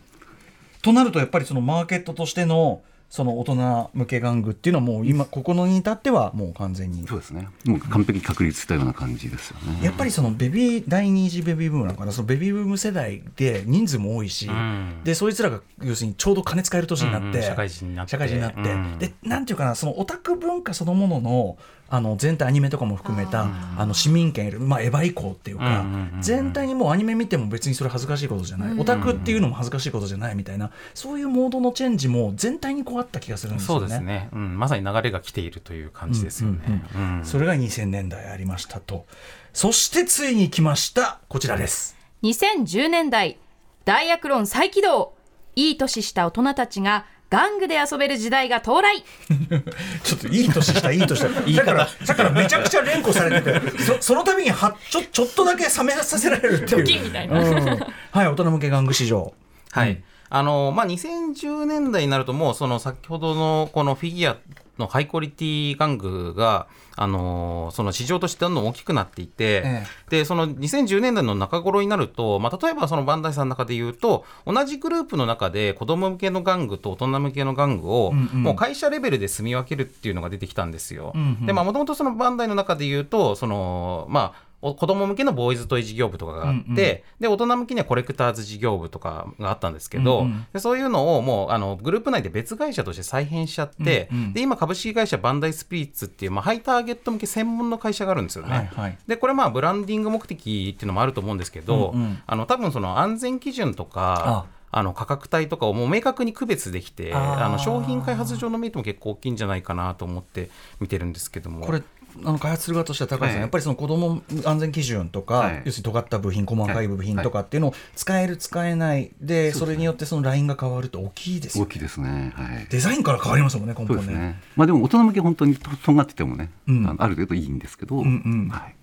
[0.83, 2.83] となるとやっぱりそのマーケットとしての
[3.13, 7.07] その大人向け玩具っていうのはもう今ここのに至ってはもう完全に。
[7.07, 7.47] そうですね。
[7.67, 9.85] もう完璧に確立したような感じですよね。
[9.85, 12.13] やっぱりそのベビー第二次ベビーブームなのかな。
[12.13, 15.05] そのベビーブーム世代で人数も多いし、ん。
[15.05, 17.43] でそいつらが要するにちょうど金使える年になって、うんうん。
[17.43, 18.11] 社会人になって。
[18.13, 18.61] 社会人になって。
[18.61, 18.99] うん。
[18.99, 21.59] でなんていうかなそのオタク文化そのものの
[21.95, 26.23] あの全体アニメとかも含めたあの市民権、まあ、エヴァ以降っていうか、うんうんうんうん。
[26.23, 33.81] 全体にもうアニメ見ても別にそれ恥ずかしいことじゃない、オタクっていうのも恥ずかしいことじゃないみたいなそういうモードのチェンジも全体にこうあった気がするんですよね。
[33.81, 36.83] そうですね、うん、まさに流れが来ているという感じですよね。
[36.97, 39.05] うんそれが2000年代ありましたと。
[39.53, 41.95] そしてついに来ましたこちらです。
[42.23, 43.37] 2010年代
[43.85, 45.13] ダイアクロン再起動。
[45.55, 49.03] いい年した大人たちが玩具で遊べる時代が到来。
[50.05, 51.65] ちょっといい年したいい年した。
[51.65, 56.85] だからだからめちゃくちゃ連呼されてて そその度にはちょちょっとだけ冷めさせられるっていう。
[56.85, 57.41] ドキンみたいな。
[57.41, 57.65] うん。
[58.11, 59.33] はい大人向け玩具市場。
[59.71, 60.03] はい。
[60.35, 64.37] あのまあ、2010年代になるともうその先ほどのこのフィギュア
[64.79, 78.43] のハイクオリティ玩具が、あのその市場としてどんどん大きくなっていて、えでその2010年代の中頃になると、まあ、例えばそのバンダイさんの中で言うと同じグループの中で子供向けの玩具と大人向けの玩具を、うんうん。
[78.43, 81.13] もう会社レベルで住み分けるっていうのが出てきたんですよ。
[81.15, 81.47] うんうん。
[81.47, 86.75] でまあもともとそのバンダイの中で言うとそのまあお子供向けのボーイズトイ事業部とかがあって、うんうん。
[86.77, 90.47] で大人向けにはコレクターズ事業部とかがあったんですけど、うんうん。
[90.53, 94.33] でそういうのをもうあのグループ内で別会社として再編しちゃって、うんうん。
[94.33, 98.57] で今株式会社バンダイスピリッツっていう、まあ、ハイターゲット向け専門の会社があるんですよね。
[98.57, 98.99] はいはい。
[99.07, 102.23] でこれまあブランディング目的っていうのもあると思うんですけど、うんうん。
[102.25, 104.83] あの多分その安全基準とかあ。
[104.83, 110.49] の価格帯とかをもう明確に区別できてあの商品開発上のメリットも結構大きいんじゃないかなと思って
[110.81, 111.67] 見てるんですけども。
[111.67, 111.83] これ
[112.25, 122.33] あの開発する側としては高橋さん、はいやっぱりその子ども安全基準とか、はい要するに尖った部品細かい部品とかっていうのを使える使えないでそれによってそのラインが変わると大きいですよ大きいですね。
[122.35, 122.67] はい。
[122.69, 124.41] デザインから変わりますもんね根本ねね。
[124.57, 128.75] まあでも大人向け本当にととんがっててもね、うんある程度いいんですけど、んうんはい。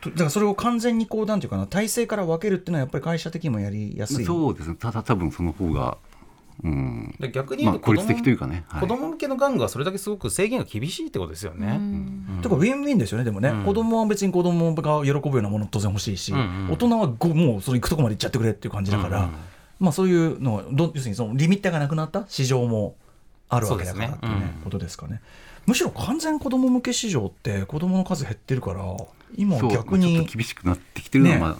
[0.00, 4.76] とだからそれを完全にこうなんていうかな体制から分けるっていうのはやっぱり会社的にもやりやすいそうですね。
[4.78, 5.98] ただ多分その方が、
[6.62, 8.64] うん、で逆に言うとまあ効率的というかね。
[8.68, 8.80] はい。
[8.80, 11.80] 子供向けの玩具はそれだけすごく制限が厳しいってことですよね。
[12.42, 13.64] てかウィンウィンですよねでもね、うん。
[13.64, 16.72] 子供は別に子供が喜ぶようなもの当然欲しいし、うんうん。
[16.72, 19.30] 大人はごもうその行くとこまで行っちゃってくれっていう感じだから、うんうん。
[19.80, 22.96] まあそういうのはど要するにそのリミッターがなくなった市場も
[23.48, 25.20] あるわけだからっていうねことですかね。
[25.66, 28.84] むしろ完全子供向け市場って子供の数減ってるから
[29.36, 31.42] 今逆にまあちょっと厳しくなってきてるのは、ね。
[31.42, 31.56] まあ、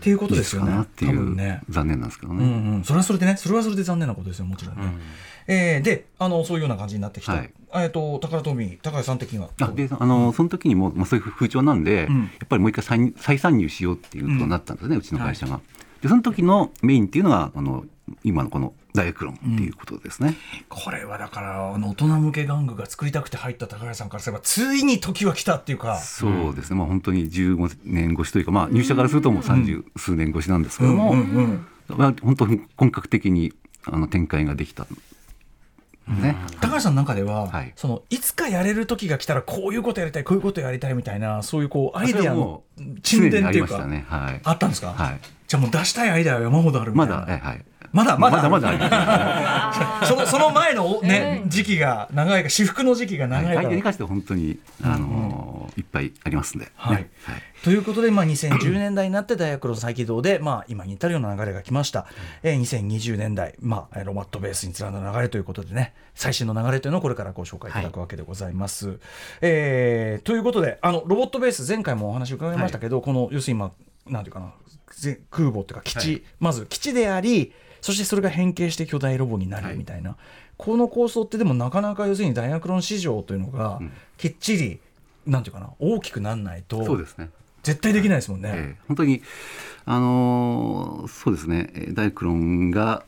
[0.00, 0.80] っていうことですよね。
[0.82, 1.60] っていう、ね。
[1.68, 2.42] 残念なんですけどね。
[2.42, 3.36] うんうん、それはそれでね。
[3.36, 4.76] それはそれで残念なことですよもちろん。
[4.76, 5.00] ね、うん
[5.46, 7.52] えーであのそういうような感じになってきた、はい。
[7.74, 9.50] えっと宝トミー高橋さん的には？
[9.60, 12.20] あであのその時にも、まあ、そういう風潮なんで、うん。
[12.22, 15.60] やっぱりもう一回再再参入しようっていうことになったんですね、うちの会社が。
[16.00, 17.84] でその時のメインっていうのがあの
[18.24, 20.36] 今のこのダイエクロンっていうことですね。
[20.68, 33.52] これはだからあの大人向け玩具が作りたくて入った高橋さんからすればついに時は来たっていうか、そうですね、まあ、本当に15年越しというか、まあ、入社からするともう三十数年越しなんですけども、うんうんまあ、本当に本格的に
[33.86, 34.86] あの展開ができた
[36.08, 36.36] ね。
[36.60, 42.62] 高橋さんの中では、はいそのいつかやれる時が来たらこういうことやりたいこういうことやりたいみたいなそういうこうアイデアの
[43.02, 44.04] 沈殿っていうかあね。
[44.08, 44.40] はい。
[44.42, 45.20] あったんですか、はい。
[45.46, 47.64] じゃあもう出したいアイデアは山ほどあるみたまいなだ、はいはい。
[47.92, 48.48] まだまだ。
[48.48, 50.02] まだまだ。
[50.06, 53.62] そのその前の、ね時期が長いか私服の時期が長いか。
[53.62, 56.72] ら、はい、に関しては本当に、あのーいっぱいありますんで、ね。
[56.74, 57.06] はい。
[57.62, 62.06] ということで、まあ、2010年代になって大学の再起動で、まあ、今に至るような流れが来ました、
[62.42, 68.98] えー2020年代、まあ、えーロマットベースに連なる流れということでね最新の流れというのをこれからご紹介いただくわけでございます。
[69.40, 73.72] えーということであのロボットベース前回もお話伺いましたけど、この要するに今
[74.06, 74.52] なんていうかな
[74.96, 76.22] ぜ空母っていうか基地、はい。
[76.40, 80.16] まず基地でありそしてそれが変形して巨大ロボになるみたいな、
[80.56, 83.92] この構想ってでもなかなか要するに大学論市場というのがん。
[84.18, 84.78] きっちり、
[85.26, 87.30] なんていうかな大きくならないとそうですね。
[87.62, 88.52] 絶対できないですもんね。
[88.54, 88.80] ええ。
[88.88, 89.22] 本当に、
[89.84, 93.04] あのーそうですね、えーダイクロンが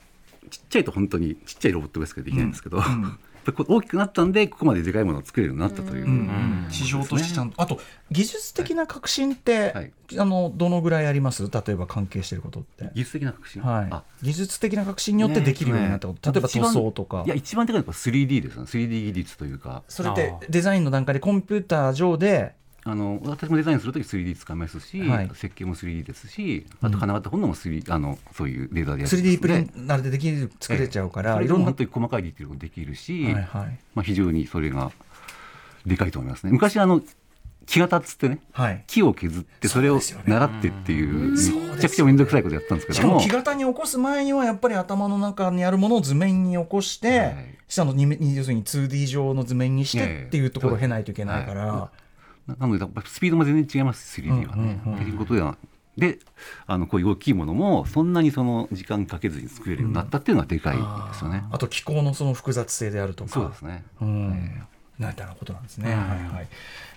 [0.50, 6.06] ちっちゃいと本当にちっちゃいロボットベースができないんですけど、やっぱりこう大きくなったんで、ここまででかいものを作れるようになったという。
[6.06, 9.92] うん市場としてちゃんと、あと技術的な革新って、はい。
[10.18, 11.50] あのどのぐらいあります？
[11.50, 12.90] 例えば関係していることって。
[12.94, 13.88] 技術的な革新、はい。
[13.90, 16.34] あ、技術的な革新によってできるようになったこと、ね。
[16.34, 17.24] 例えば塗装とか。
[17.26, 25.30] いや、一番でかいのは 3D ですね、3D 技術というか、それってデザインの段階でコンピューター上であの私もデザインするとき 3D 使いますし、はい。
[25.34, 31.72] 設計も 3D ですし、あと金型本のも 3D、あのそういうレーザーでやる 3D プリンターでできる作れちゃうから、いいろんな。
[31.72, 33.44] 細かいディテールもできるし、はいはい。
[33.94, 34.90] まあ、非常にそれが
[35.86, 36.52] でかいと思いますね。
[36.52, 37.00] 昔あの
[37.66, 38.84] 木型っつってねはい。
[38.88, 43.20] 木を削ってそれを習ってっていうねめちゃくちゃ面倒くさいことやったんですけども。
[43.20, 47.58] しかも木型に起こす前にはやっぱり頭の中にあるものを図面に起こして、はい。
[47.68, 51.90] 下のに要するに 2D 上の図面にしええてっていうところを経ないといけないから、はな
[52.58, 54.80] なのでスピードも全然違います 3D はね。
[54.84, 55.56] うんうんうんっていうことでは
[55.96, 56.18] で
[56.66, 61.44] あのこういう大きいものもそんなにその時間かけずに作れるようになったっていうのはでかいですよね。
[61.50, 63.84] あと気候のその複雑性であるとかそうですね。
[64.00, 64.62] うん
[64.98, 65.90] なんてなことなんですね。
[65.92, 66.48] はいはい。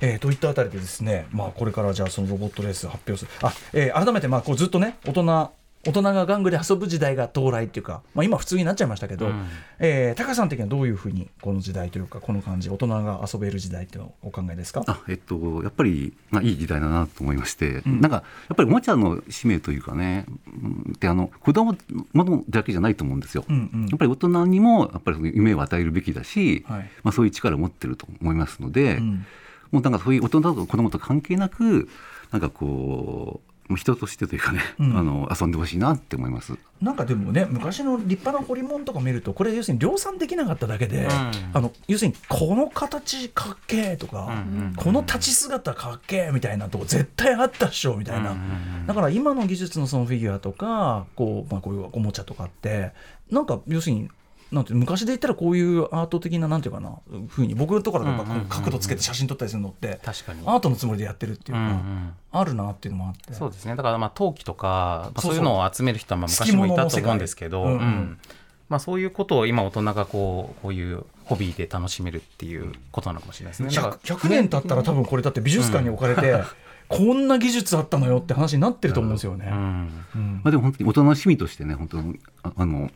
[0.02, 3.32] えー、といったあたりでですね、まあこれからじゃあそのロボットレース発表する。
[3.42, 5.52] あ、えー改めてまあこうずっとね大人
[5.86, 9.46] 大人が玩具で遊ぶ時代が到来っていうか、まあ今普通になっちゃいましたけど、うん。
[9.80, 14.84] えー高橋さん的にはどういうふうにこの時代というかこの感じ大人が遊べる時代っていうのをお考えですか？
[14.88, 18.02] あえっと、やっぱり、まあ、いい時代だなと思いまして、ん。
[18.02, 21.76] なんかやっぱりおもちゃの使命というかね、うんであの子供
[22.14, 23.46] ものだけじゃないと思うんですよ。
[23.48, 23.86] うんうん。
[23.88, 26.90] やっぱり大人にもやっぱりその夢を与えるべきだし、はい。
[27.04, 29.26] まあ、そういう力を持ってると思いますので、うん。
[29.72, 31.90] もうなんかそういう大人と子供と関係なく
[32.32, 34.98] なんかこう人としてというかね、うん。
[34.98, 36.54] あの遊んでほしいなって思います。
[36.82, 41.10] なんかでもね昔の立派な彫り物とか見るとこれ要するに量産できなかっただけで、ん。
[41.54, 48.44] あの要するにこの形かっけえとか、うんうんこの立ち姿かっけえみたいなとこ絶対あったっしょみたいな、うんうん
[48.82, 48.88] うん。
[48.88, 52.92] だから今の技術のそのフィギュアとかこう、まあ、こういうおもちゃとかって
[53.32, 54.10] なんか要するに
[54.52, 58.50] なんて昔で言ったらこういうアート的ななんていうかなふうに僕とかだとこううんうんうんうん。
[58.50, 60.42] 角度つけて写真撮ったりするのって確かに。
[60.46, 63.34] アートのつもりでやってるっていうか、うんうんあるなっていうのもあって。
[63.34, 63.78] そうですね。
[63.78, 67.78] だからまあ陶器とか、まあ、そういうのを集める人はまあ昔もいたと思うんですけど、うんうん。
[67.78, 68.20] うん。
[68.68, 73.70] まあ、そういうことを今大人がこうこういうホビーで楽しめるっていうことなのかもしれないですね。
[73.70, 76.44] だから 100, 100年経ったら多分これだって美術館に置かれて、
[76.88, 79.48] こんな技術あったのよって話になってると思うんですよね。
[79.50, 80.06] うん。
[80.16, 80.42] うん。
[80.44, 82.92] まあ、でも本当に大人の趣味としてね本当あの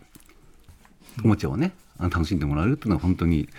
[1.23, 3.49] おもちゃをね楽しんでもらえるっていうのは本当に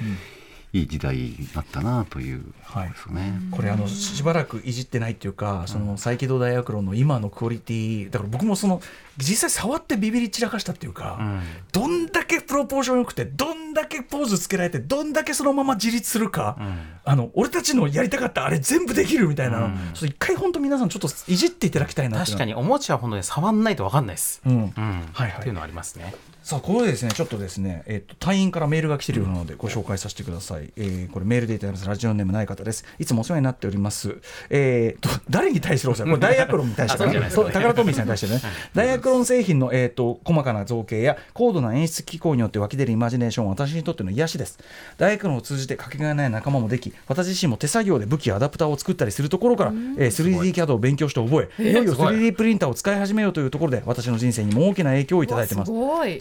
[0.73, 2.91] いい時代になったなというはい。
[2.91, 3.33] ですよね。
[3.51, 8.81] これあのしばらくいじってないっていうか、その再起動大学論の今のクオリティだから僕もその
[9.19, 11.43] 実際触ってビビり散らかしたっていうか、うん。
[11.73, 16.79] どんだけプロポーション良くてどんだけポーズつけられてどんだけそのまま自立するか、うん。
[17.05, 19.75] あの俺たちのやりたかったあれ全部できるみたいなの、うん
[20.21, 24.41] 回本当皆さんちょっといじっていただきたいな確かにおもちゃは本当に触んないと分かんないです。
[24.47, 24.53] うん。
[24.53, 25.09] うん。
[25.13, 25.41] はいはい。
[25.41, 26.15] っていうのはありますね。
[26.43, 31.89] さあここでですねちょっとですね、えっと隊員からメールが来ているようなのでご紹介させてください、えーこれメールでいただきます。
[31.89, 32.85] ラジオネームない方です。
[32.99, 34.17] いつもお世話になっております。
[34.49, 36.11] えー、と誰に対してのお世話？
[36.11, 37.43] これ大学論に対してあそうじゃないですか。
[37.43, 38.41] そう宝トミーさんに対してね。
[38.75, 44.59] 大学論製品の、えー、と細かな造形や高度な演出機構によって湧き出るイマジネーションは私にとっての癒しです。
[44.99, 55.73] 大学論を通じてかけがえない仲間もでき私自身も手作業で武器やアダプターを作ったりするところから、えー 3D キャドを勉強して覚えいよいよ 3D プリンターを使い始めようというところで私の人生にも大きな影響をいただいてます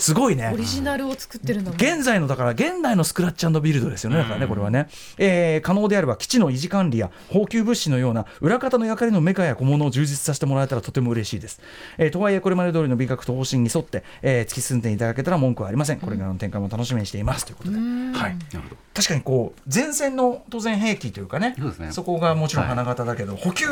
[0.10, 0.52] すごいね。
[0.54, 1.80] オリジナルを作ってるんだもん。
[1.80, 4.18] 現在のだから現代のスクラッチビルドですよね。
[4.18, 11.62] だからねこれはね、えー可能であれば基地の維持管理や補給物資のような裏方の役割のメカや小物を充実させてもらえたらとても嬉しいです、
[11.98, 16.00] えーとはいえこれまで通りの美学と方針に沿って、えー突き進んでいただけたら文句はありません。
[16.00, 17.46] これからの展開も楽しみにしています。
[17.46, 18.14] ということで、はい、な
[18.54, 21.56] るほど確かにこう前線の当然兵器というかね。
[21.58, 21.92] そうですね。
[22.10, 23.68] こがもちろん花形だけど、補給、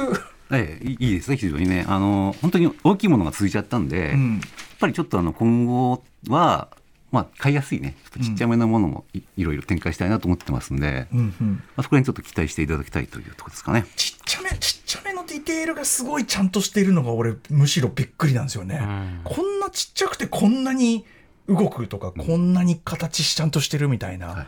[0.51, 1.85] ええいいいいですね非常にね。
[1.87, 4.33] あの本当に大きいものが続いちゃったんで、うん。
[4.35, 6.69] やっぱりちょっとあの今後は
[7.09, 7.95] まあ、買いやすいね。
[8.03, 11.51] ちょっとちっちゃめなものもい,、いろいろ展開したいなと思ってますんで、うんうん。
[11.53, 13.85] まあ、そこら辺ちょっと期待していただきたいというところですかね。
[13.95, 19.21] ちっちゃめちっちゃめのディテールがすごいちゃんとしているのが俺むしろびっくりなんですよね、うん。
[19.23, 21.05] こんなちっちゃくてこんなに
[21.47, 24.45] 動くとか、こんなに形ちゃんとしてるみたいな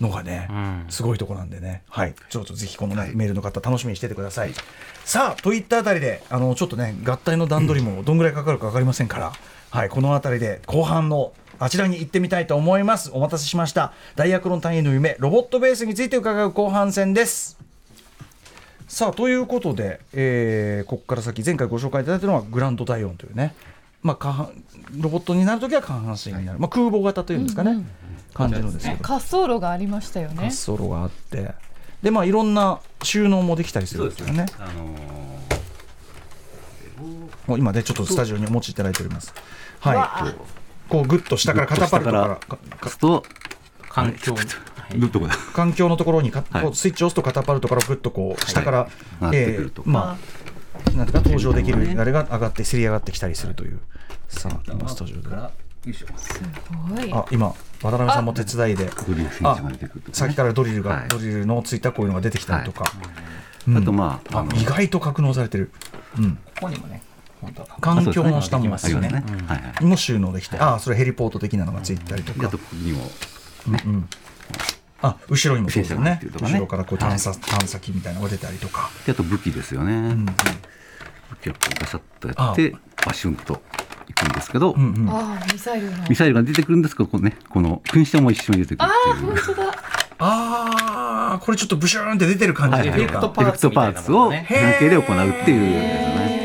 [0.00, 0.86] のがね、うん。
[0.88, 1.82] すごいとこなんでね。
[1.88, 2.14] はい。
[2.30, 4.52] ちょっとぜひこの、ねメールの方楽しみにしててください。
[5.04, 9.32] さあといったあたりであのちょっとね合体の段取りもどんぐらいかかるか分かりませんから、
[9.70, 13.10] はいこのあたりで後半のあちらに行ってみたいと思います。
[13.12, 13.92] お待たせしました。
[14.16, 17.58] ダイヤクロン単位の夢ロボットベースについて伺う後半戦です。
[18.88, 23.54] さあということで、えーここから先前回ご紹介いただいたのはグランドダイオンというね、
[24.02, 24.50] まあ、下半
[24.98, 27.84] ロボットになるときは下半身になる、まあ、空母型というんですかね、
[28.32, 28.88] 感じのです。
[28.88, 30.36] けど滑走路がありましたよね。
[30.36, 31.54] 滑走路があって。
[32.02, 34.46] でまあいろんな収納もできたりするんですよね
[37.46, 39.34] 今でちょっとスタジオにお持ちいただいております。
[39.80, 40.34] はわい
[40.88, 43.22] こうグッと下からカタパルトからとかー、押すと
[43.88, 44.34] 環境
[45.12, 45.36] どこだ。
[45.52, 46.62] 環境のところにか、はい。
[46.64, 48.88] こうスイッチを押すとカタパルトからグッとこう下から、
[49.20, 51.96] 上がってえーまあなんていうか登場できるね。
[51.98, 53.80] あれが上がってせり上がってきたりするという
[54.30, 55.28] さあ今スタジオで。
[55.28, 55.50] からよ
[55.86, 56.40] いしょす
[56.94, 57.12] ごい。
[57.12, 57.48] あ今
[57.82, 58.86] 渡辺さんも手伝いで。
[59.06, 61.08] ドリルセンあチが出てくるとかねさっきからドリルが、はい。
[61.08, 62.90] ドリルのついたこういうのが出てきたりとか、
[63.66, 63.76] うん。
[63.76, 65.70] あとまあああの意外と格納されてる、
[66.18, 67.02] うん、ここにもね
[67.40, 69.08] 本当は環境の下もありますね。
[69.08, 69.84] はいはい。
[69.84, 72.40] も収納できて、ああそれヘリポート的なのがついてたりとか。
[72.40, 73.10] であと、ここにも。
[73.84, 74.08] うん
[75.02, 76.20] あ後ろにもそうですよね。
[76.42, 79.94] 後ろからこう探査、探査機みたいなのが出たりとか、であと武器ですよね。
[79.94, 80.32] うん武
[81.40, 82.74] 器をこうガシャッとやって
[83.06, 83.62] バシュンと
[84.10, 85.08] いくんですけど、うんうん。
[85.08, 86.08] ああミサイルの。
[86.08, 89.36] ミサイルが出てくるんですけど、このねこの噴射も一緒に出てくるああっていう。
[89.36, 89.54] 本。
[89.54, 89.74] 当だ。
[90.22, 94.44] ああこれちょっとブシューンって出てる感じで、はいはいエフェクトパーツを関
[94.78, 96.40] 係で行うっていうですね。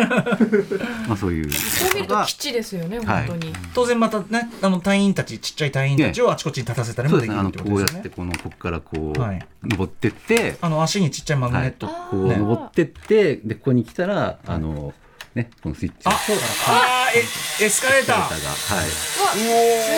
[1.08, 1.50] まあそういう。
[1.50, 3.26] そう見ると基地ですよねはい。
[3.26, 3.52] 本当に。
[3.74, 7.94] 当然またねあの隊員たちちっちゃい隊員たちをあちこちに立たせたりもできるってことこうですよね。
[7.94, 9.46] やってこのここからこう、はい。
[9.64, 12.36] 登ってって、あの足にちっちゃいマグネット、こうね。
[12.36, 14.92] 登ってってでここに来たらあの
[15.34, 17.18] ねこのスイッチあをあー
[17.60, 18.34] えエスカレーターがはい。
[18.34, 19.38] わす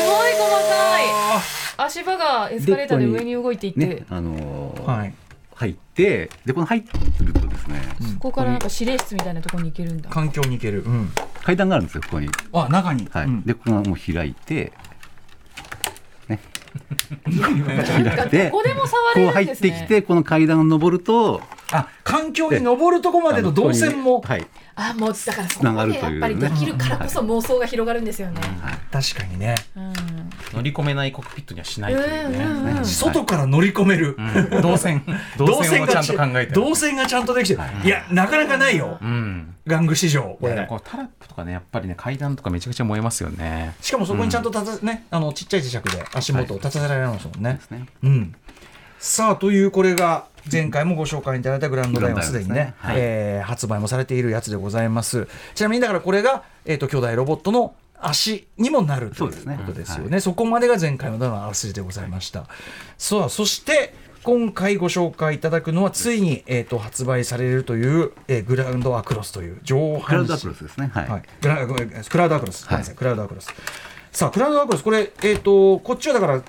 [0.06, 1.04] ごい細かい。
[1.78, 5.14] 足場がエスカレーターで上に動いていって、ねあのーはい。
[5.54, 6.92] 入ってでこの入って
[7.24, 7.80] るとですね、
[8.18, 10.10] ここからなんか指令室みたいなところに行けるんだ。
[10.10, 11.12] 環境に行ける、うん、
[11.44, 13.26] 階段があるんですよここに、あ中に、はい。
[13.26, 13.42] うん。
[13.42, 14.72] でここがもう開いてね
[17.26, 19.70] なんか開いてどこでも触こうれるんですね。
[19.70, 21.40] 入ってきてこの階段を登ると
[21.72, 24.46] あ環境に登るとこまでの動線も、はい。
[24.74, 28.40] あもうだからそこでやっぱりできるからこそ妄想が広がるんですよね、
[28.90, 29.92] 確かにね、うん。
[30.54, 34.62] 乗り込めないコックピットにはしないというね、外から乗り込める、うん。
[34.62, 35.04] 動線。
[35.36, 36.60] 動線をちゃんと考えてる。
[36.60, 40.60] 動線がちゃんとできてる、いやなかなかないよ、うん玩具市場これいやで。
[40.62, 43.74] もこうタラップとかねやっぱりね階段とかめちゃくちゃ燃えますよね。
[43.80, 47.86] しかもそこにちゃんと立た、ねあのちっちゃい磁石で足元を立たせられますもんね、ですね。
[48.02, 48.34] うん、
[48.98, 52.96] さあというこれが前回もご紹介いただいたグランドダイヤはすでにねねはい。
[52.98, 55.28] えー発売もされているやつでございます。
[55.54, 60.20] ちなみにだからこれが、えー、と巨大ロボットの足にもなるということですよね。
[60.20, 62.46] そこまでが前回ののあらすじでございました。
[62.98, 70.90] さあそして今回ご紹介いただくのはついに、えー、と発売されるという、えーグラウンドアクロスという上クラウ半身ドアクロスですね。
[70.94, 72.84] はい、はい、クラクラウドアクロス、はい。
[72.84, 73.52] クラウドアクロス。
[74.12, 76.42] さあクラウドアクロスこれえっ、とこっちはだからう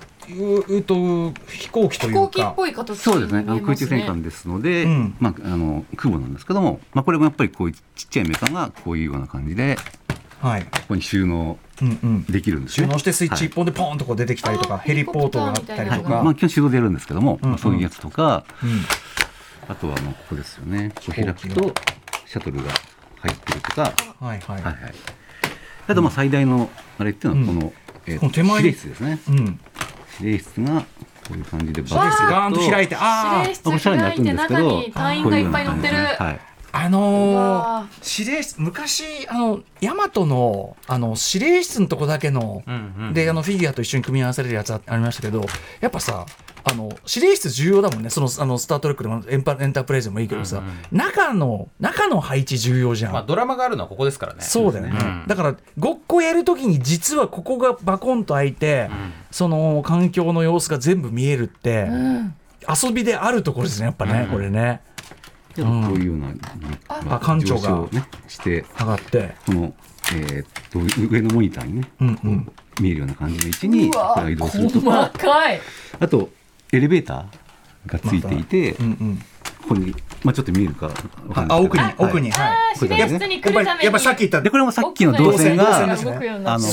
[0.76, 2.20] うと飛行機というか。
[2.20, 3.44] 飛行機っぽい形そうですね。
[3.48, 5.16] あの空中戦艦ですので、うん。
[5.18, 9.76] まああの空母なんですけども、まあこれもやっぱりこういうちっちゃいメカがこういうような感じで
[10.44, 11.58] はい、ここに収納
[12.28, 12.86] できるんですね。
[12.86, 16.02] 収納してスイッチ一本でポーンとこう出てきたりとか、ヘリポートがあったりはい。
[16.02, 18.70] とか、まあ基本手動でやるんですけども、うんうんまあそういうやつとか、うん
[19.66, 20.92] あとはあのここですよね。
[20.94, 21.74] こう開くと
[22.26, 22.64] シャトルが
[23.20, 24.76] 入ってるとか、はいはい、はいはい。
[25.86, 27.72] あとまあ最大のあれっていうのはこの、
[28.06, 29.18] えーこの手前に指令室ですね。
[29.28, 29.60] うん、
[30.20, 30.86] 指令室がこ
[31.32, 36.53] ういう感じでバーンと開いてあ指令ー室開いて中に隊員がいっぱい乗ってるはい。
[36.76, 45.44] あうのわー、指令室昔あのヤマトのあの指令室のとこだけの、うんうんであのフィギュアと一緒に組み合わされるやつあありましたけど
[45.80, 46.26] やっぱさ
[46.66, 48.10] あの指令室重要だもんね。
[48.10, 54.40] そのあのスター・トレックでもエンパエンタープライズでもいいけどさ、うんうん中の中の配置重要じゃん、まあドラマがあるのはここですからね。
[54.40, 55.24] そうだよね、うん。
[55.26, 58.90] だからごっこやるときに実はここがバコンと開いて、
[59.30, 62.34] その環境の様子が全部見えるって、うん。
[62.66, 64.32] 遊びであるところですねやっぱね、うん。
[64.32, 64.80] これね。
[64.93, 64.93] で
[65.62, 66.34] こういうような、
[66.88, 69.34] あ艦長が上昇ねして上がって。
[69.46, 69.74] この、
[70.14, 70.80] えーっと
[71.10, 72.52] 上のモニターにね、うんうん。
[72.80, 74.80] 見えるような感じの位置に移動すると。
[74.80, 75.60] 細かかい。
[76.00, 76.30] あと
[76.72, 79.18] エレベーターがついていて、うんうん。
[79.62, 80.92] ここにまあちょっと見えるかわ
[81.34, 81.78] かんあないですけど。
[81.78, 82.56] 奥に奥にはい。
[82.74, 83.84] 自然室に来るために。
[83.84, 84.42] やっぱさっき言った。
[84.42, 86.12] でこれもさっきの動線動がねあっての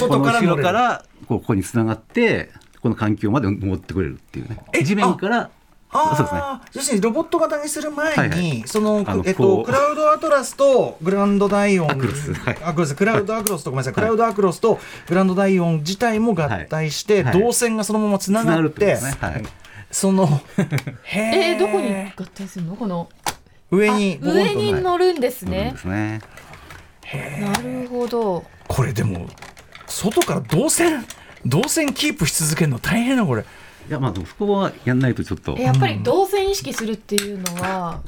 [0.10, 2.52] この後ろからこうここに繋がって
[2.82, 4.58] この環境まで持ってくれるっていうね。
[4.74, 5.50] え地面からあ
[5.92, 6.40] そうですね。
[6.42, 8.64] あ、要するにロボット型にする前に、はいはい。
[8.66, 12.34] そのえっことうクラウドアトラスとグランドダイオンアクロス。
[12.34, 12.58] はい。
[12.64, 12.96] あごめんなさい。
[12.98, 17.34] クラウドアクロスとごめんなさい、クラウドアクロスとグランドダイオン自体も合体して、はい。
[17.34, 17.40] はい。
[17.42, 19.44] 動線がそのままつな繋がるってはい。
[19.92, 20.42] その
[21.04, 22.76] へえー、どこに合体するの？
[22.76, 23.10] この
[23.70, 25.72] 上に上に乗るんですね。
[25.74, 25.78] で。
[25.78, 26.22] すね。
[27.42, 28.46] なるほど。
[28.68, 29.28] これでも
[29.88, 31.06] 外から動線
[31.46, 33.44] 動線キープし続けるの大変なこれ
[33.92, 35.54] いやまあでもそこはやんないとちょっと。
[35.58, 38.00] えやっぱり動線意識するっていうのは、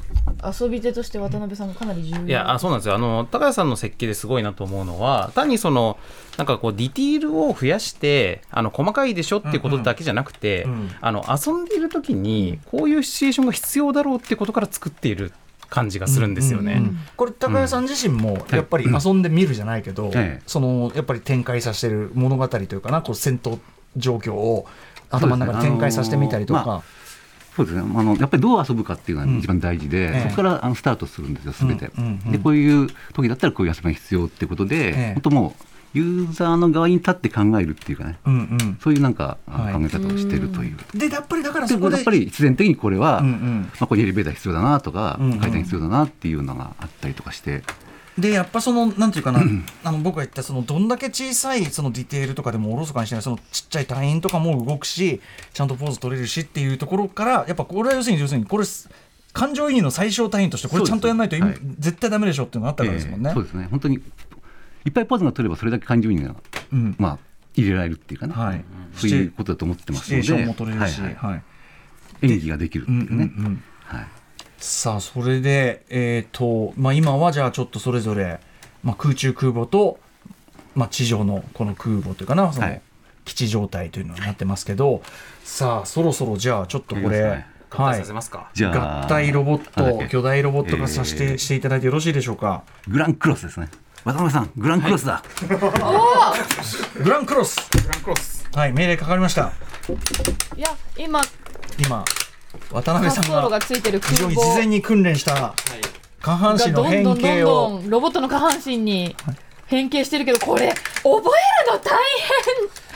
[0.42, 2.26] 遊び手として渡辺さんがかなり重要。
[2.26, 2.94] いやあそうなんですよ。
[2.94, 5.98] あの高谷さんの設計ですごいなと思うのは単にその
[6.38, 15.34] なんかこうディティールを増やしてあの細かいでしょっていうことだけじゃなくて、うんうんあの遊んでいる時にこういうシチュエーションが必要だろうってことから作っている
[15.68, 16.74] 感じがするんですよね。
[16.74, 23.58] うんうんうんこれ高谷さん自身もやっぱり遊んでみるじゃないけど、ええそのやっぱり展開させてる物語というかなこう戦闘
[23.96, 24.66] 状況を
[25.16, 26.82] 頭の中で展開させてみたりとか、
[27.56, 27.82] そうですね。
[27.82, 30.22] あのやっぱりどう遊ぶかっていうのが一番大事で、ええ。
[30.24, 32.20] そこからあのスタートするんですよすべて、うんうん。
[32.26, 35.12] うんでこういう時だったらこういう遊びが必要ってことで、ええ。
[35.14, 35.54] 本当も
[35.94, 38.18] うユーザーの側に立って考えるっていうかね。
[38.26, 38.78] うんうん。
[38.80, 39.74] そういうなんかあはい。
[39.74, 40.76] 考え方をしてるという。
[40.98, 43.70] でやっぱりだからでそこでやっぱり必然的にこれは、うんうん。
[43.78, 45.38] まあ、これエレベーター必要だなとか、うんうん。
[45.38, 47.62] 階段必要だなっていうのがあったりとかして、
[48.18, 49.42] でやっぱそのなんていうかな
[49.82, 55.20] あの僕が言ったそのどんだけ小さいそのディテールとかでもおろそかにしてないそのちっちゃい隊員とかも動くし
[55.52, 58.64] ちゃんとポーズ取れるしっていうところからやっぱこれは要するに要するにこれ
[59.32, 63.30] 感情移入の最小単位としてこれちゃんとやらないと意味、そうです絶対ダメでしょっていうのがあったからですもんね。
[63.30, 63.66] ええそうですね。
[63.68, 66.36] 本当にいっぱいポーズが取ればそれだけ感情移入が、
[66.72, 66.94] うん。
[66.98, 67.18] まあ、
[67.54, 68.64] 入れられるっていうかね、はい。
[68.94, 70.32] そういうことだと思ってますので。
[70.32, 71.14] はいはい。
[71.14, 71.42] はい。
[72.22, 73.62] 演技ができるっていうね、うんうんうん。
[73.82, 74.06] はい、
[74.64, 78.40] さあそれで、えーとまあ、今はじゃあちょっとそれぞれ、
[78.82, 79.98] まあ、空中空母と、
[80.74, 82.80] まあ、地上のこの空母というかなそのはい
[83.26, 85.02] 基地状態というのになってますけど
[85.44, 87.98] さあそろそろじゃあちょっとこれ、合体はい。
[87.98, 88.50] させますか。
[88.54, 91.38] じゃあ合体ロボット巨大ロボット化させて、えー。
[91.38, 92.62] していただいてよろしいでしょうか。
[92.86, 93.68] グランクロスですね。
[94.04, 95.22] 渡辺さんグランクロスだ、
[97.02, 97.62] グランクロス。
[97.72, 98.48] グランクロス。
[98.54, 99.52] はい命令かかりました。
[100.56, 101.20] いや今。
[101.78, 102.04] 今
[102.72, 105.54] 渡滑辺さんが走路がついてる空非常に事前母に訓練した
[106.20, 107.78] 下半身のがどんどんどん変形どを。
[107.80, 109.14] んロボットの下半身に
[109.66, 111.20] 変形してるけどこれ覚える
[111.72, 111.98] の大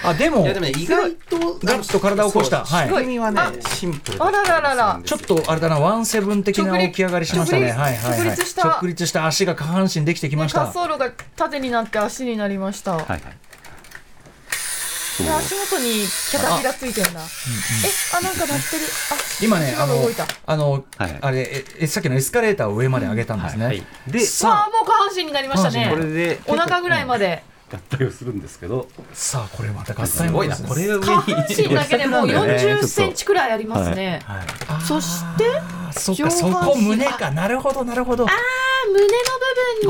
[0.05, 2.65] あでもいやでもね意外とガッと体を起こした。
[2.65, 3.41] 仕組みはね
[3.75, 5.01] シンプルだあらららら。
[5.05, 7.63] ちょっとあれだな、ワンセブン的な起き上がりしましたね。
[7.63, 8.21] 直立はいはいはい。
[8.21, 8.69] 直立した。
[8.69, 10.61] 直立した足が下半身できてきま変した。
[10.61, 13.23] 滑走路が縦になって足になりました、はいはい
[15.25, 17.11] で足元にキャタピラついてんだ。
[17.11, 18.83] えあなんか鳴ってる。
[19.11, 21.19] あ今ね、あの動いた、あの、はい。
[21.21, 23.64] あれええ、さっきのエスカレーターを上まで上げたんですね。
[23.66, 25.89] はいであさーもう下半身になりましたね。
[25.91, 27.43] これでお腹ぐらいまで。
[27.71, 28.89] 合体をするんですけど。
[28.99, 30.57] あ、さあ、これまた合体すごいな。
[30.57, 37.31] これが上下半身だけでもういや40センチくらいありますね、あそしてあそこ胸か。
[37.31, 38.25] なるほど、なるほど。
[38.25, 38.29] あ
[38.87, 39.09] 胸の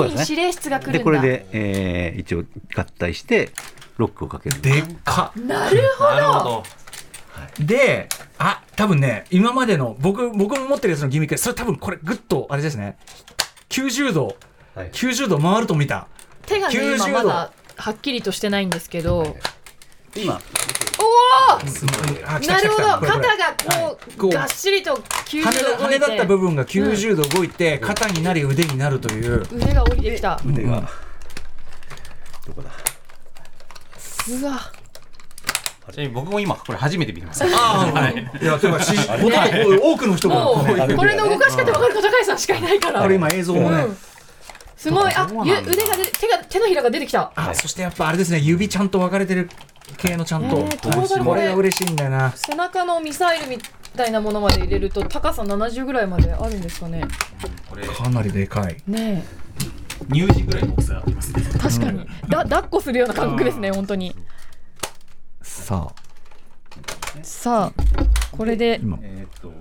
[0.02, 0.98] 部分に指令室が来るんだ。
[0.98, 3.52] でこれで、えー一応合体して
[3.98, 5.32] ロックをかけるでっか。
[5.36, 6.44] なるほなるほど。
[7.58, 7.66] ど。
[7.66, 12.96] で、あ、多分ね、今までの、僕、僕も持ってるやつのギミック、それ多分これ、ぐっと、あれですね。
[13.68, 14.36] 90度、
[14.74, 14.90] はい。
[14.90, 16.06] 90度回ると見た。
[16.46, 19.36] 手がね90今まだはっきりとしてないんですけど、
[20.16, 20.40] 今。
[21.00, 21.68] おあお来
[22.24, 23.06] た来なるほど。
[23.06, 23.54] 肩が
[23.88, 24.30] こう、こう。
[24.30, 30.40] がっしりと90羽度動い羽だった部て分が90度動いて、肩になり腕になるという、腕が降りてきた。
[30.44, 30.84] 腕が、うん。
[32.46, 32.70] どこだ？
[34.28, 34.72] うわ
[35.92, 37.42] ちなみに僕も今これ初めて見てます。
[37.44, 38.70] ああ、いや、とい。
[38.70, 40.64] うか、しほとんど多くの人がも
[40.96, 43.00] これの動かし方分かるの高橋さんしかいないから。
[43.00, 43.96] これ今映像もね、うん。
[44.76, 45.12] すごい。
[45.14, 47.32] あゆ腕が出て手が手のひらが出てきた。
[47.34, 49.48] あ、そしてやっぱあれですね、指ちゃんと分かれてる
[49.96, 50.68] 系のちゃんと、こ
[51.24, 51.42] これ。
[51.42, 52.32] れが嬉しいんだよな。
[52.32, 53.58] 背中のミサイルみ
[53.96, 57.02] たいなものまで入れると高さ70ぐらいまであるんですかね。
[57.70, 58.76] これかなりでかい。
[58.86, 59.24] ね
[60.10, 61.42] 乳児ぐらいの大きさありますね。
[61.54, 64.14] え確かに、だ抱っこするような感覚ですね本当に。
[65.42, 68.78] さあ、さあこれで。
[68.82, 69.52] 今、えーっと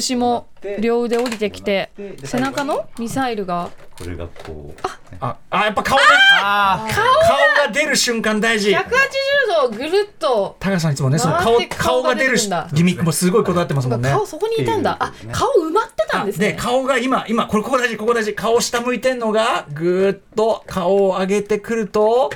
[0.00, 0.48] 拳も
[0.78, 3.70] 両腕降りてきてで背中のミサイルが。
[3.98, 4.80] これがこう。
[5.20, 6.04] あ、あ、やっぱ顔ね。
[6.42, 8.70] あ顔が出る瞬間大事。
[8.70, 8.80] 180
[9.70, 10.56] 度ぐるっと。
[10.60, 12.38] 高橋さんいつもね、その顔顔が出る
[12.72, 14.10] ギミックもすごいこだわってますもんね。
[14.10, 14.96] 顔そこにいたんだ。
[15.00, 18.34] あ顔埋まってたんですでね顔が今今これここ大事ここ大事。
[18.34, 22.30] 顔下向いてんのがぐーっと顔を上げてくると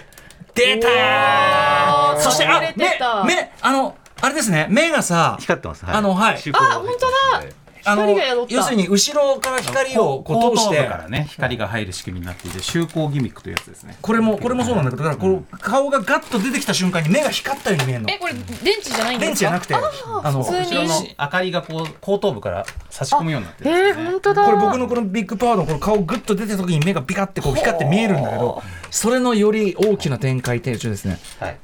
[0.54, 2.14] 出たー。
[2.14, 6.37] おーそしてあ目目あのあれですね目がさ光ってます、はい、あのはい。
[6.53, 7.07] あ本当
[7.41, 7.55] だ。
[7.87, 8.09] あの
[8.49, 10.77] 要するに後ろから光をこう通して。
[10.79, 13.99] 後頭部からね光が入る仕組みになっていて周光ギミックというやつですね。
[14.01, 18.11] これもこれもそうなんだけどだからこう顔がガッと出てきた瞬間に目が光ったように見えるの。
[18.11, 19.27] えこれ電池じゃないんですか？
[19.27, 20.66] 電池じゃなくてあの普通に。
[20.66, 24.03] 後ろの明かりがこう後頭部から差し込むようになってるんえですね。
[24.05, 24.47] ー、本当だ。
[24.47, 31.18] これ僕のこのビッグパワーのこの顔グッと出てた時に目がピカってこう光って見えるんだけどそれのより大きな展開程中ですね。
[31.39, 31.59] はい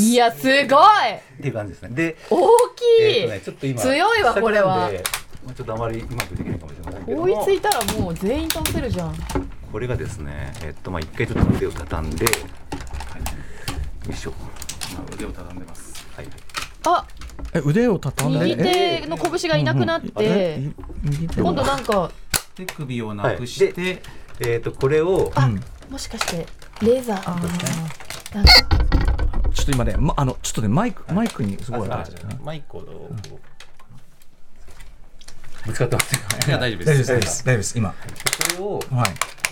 [0.00, 0.62] いやすごい！
[0.62, 0.66] っ
[1.40, 1.88] ていう感じですね。
[1.90, 2.36] で大
[2.76, 4.90] きい、えーとねちょっと今強いわこれは。
[5.54, 7.24] ちょっとあまりうまくできないかもしれませんけども。
[7.24, 9.14] 追いついたらもう全員倒せるじゃん。
[9.70, 12.34] これがですねえっとまあ一回ちょっと腕を畳んで、はい、
[14.08, 14.32] よいしょ。
[14.90, 16.06] 今腕を畳んでます。
[16.16, 16.26] はい。
[16.86, 17.06] あ！
[17.52, 18.44] え腕を畳んで？
[18.46, 20.60] 右手の拳がいなくなって、
[21.36, 22.10] 今度なんか
[22.54, 24.02] 手首をなくして、
[24.40, 25.50] えっとこれをあ、
[25.90, 26.46] もしかして
[26.80, 28.34] レーザー。
[28.34, 28.52] なんか
[29.54, 33.53] ちょっと今ね、ま、あのちょっとねマイクマイクにすごいマイクをこう。
[35.66, 36.50] ぶつかってますよい。
[36.50, 37.04] や大丈夫でです。
[37.04, 37.08] す。
[37.08, 37.44] 大丈夫です。
[37.44, 37.78] 大丈夫です。
[37.78, 37.90] 今。
[37.90, 37.96] こ
[38.58, 39.04] れをこはう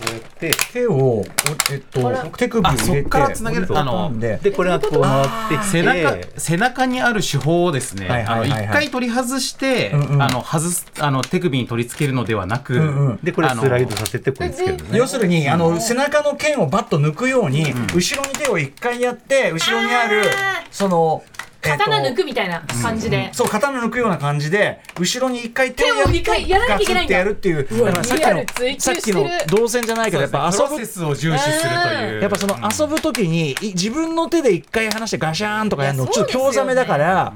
[0.09, 1.25] やってい手をお
[1.71, 3.67] えっと手首をそっからつなげる。
[3.77, 9.97] あのででこれがこう回って背中背中にある手法をですね、あの一回取り外して、あ
[10.29, 14.97] の外すあの手首に取り付けるのではなく、でこれあのスライドさせてここにつけるんですね。
[14.97, 20.23] 要するにあの背中の剣をバッと抜くように後ろに手を一回やって後ろにある
[20.71, 21.32] そのえっと
[21.63, 27.17] 刀抜くみたいな感じで、そう刀抜くような感じで後ろに一回手をや回やらなきゃいけないんだ。
[27.17, 30.65] やるっていううわだからさっきのさっきの動線じゃないけどやっぱ遊ぶ。
[30.65, 32.21] プロセスを重視するという。
[32.21, 37.33] やっぱその遊ぶ時にい自分の手で一回離してガシャーンとかやるのちょっと興ざめだから。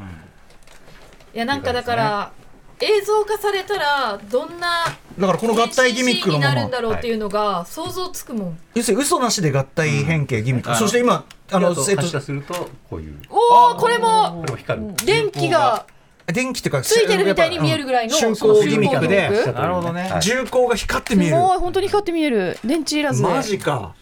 [1.34, 2.32] いやなんかだから
[2.80, 4.86] 映像化されたらどんな
[5.18, 6.50] だからこの合体ギミックのにま。
[6.50, 10.76] まなるんだろうっていうのが想像つくもん、要するに嘘なしで合体変形ギミック。
[10.78, 13.16] そして今あのあとえっと発射するとこういう。
[13.30, 14.94] おおこれもこれも光る。
[15.06, 15.86] 電気が
[16.28, 20.10] 電気っていうかついてるみたいに見えるぐらいの瞬光ギミックでなるほどね。
[20.10, 20.22] はい。
[20.22, 21.36] 重厚が光って見える。
[21.36, 22.58] すごい本当に光って見える。
[22.66, 23.28] 電池いらずで。
[23.28, 23.96] マジか。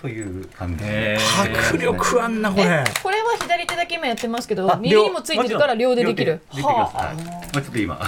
[0.00, 2.64] という感じ迫力あんなこれ。
[2.64, 6.42] えこれは左手だけ今やってますけどあ右にもついてるから両でできる。
[6.50, 7.24] ははい。
[7.54, 7.98] まあちょっと今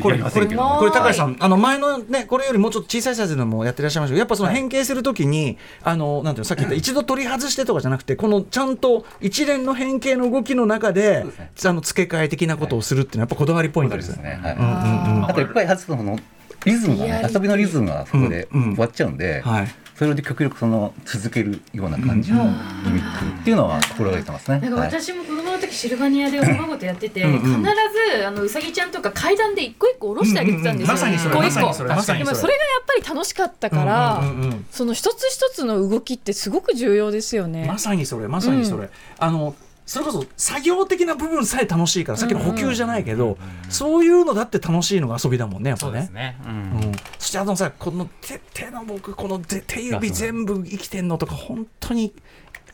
[0.00, 11.24] これこれこれ高橋さんあの前のねこれよりもうちょっと小さいサイズのもやってらっしゃいましたけどやっぱその変形するときに、あのなんていうのさっき言った 一度取り外してとかじゃなくてこのちゃんと一連の変形の動きの中で
[11.64, 14.22] あの付け替え的なことをするっていうのはやっぱこだわりポイントですね。
[14.22, 14.40] ね。
[14.42, 14.56] はい。
[15.30, 16.18] あといっぱい外すの
[16.66, 18.74] リズムがね遊びのリズムがそこでうんうん。
[18.74, 19.68] 終わっちゃうんで、はい。
[19.94, 22.44] それで極力その続けるような感じの
[22.84, 24.60] ギミックっていうのは心がけてますね。
[24.60, 24.88] なんかはい。
[24.88, 27.38] 私も子供の時シルバニアでおまごとやっててうんうん。
[27.38, 27.50] 必
[28.18, 31.60] ずあのうさぎちゃんとか階段で一個一個下ろしてあげてたんですよ、まさにそれ一個一個。
[31.60, 32.18] まさにそれまさにそれ。
[32.18, 34.66] でもそれがやっぱり楽しかったから、うんうんうんうん。
[34.70, 37.66] その一つ一つの動きってすごく重要ですよね。
[37.66, 39.54] まさにそれまさにそれ、あの
[39.86, 45.92] それこそ作業的な部分さえ楽しいからさっきの補給じゃないけど、そういうのだって楽しいのが遊びだもんねやっぱね。
[45.92, 46.10] そうです。
[46.10, 46.52] ね、うん。
[46.52, 46.54] う
[46.90, 52.12] ん、そしてあのさこの手手の僕この手手指全部生きてんのとか本当に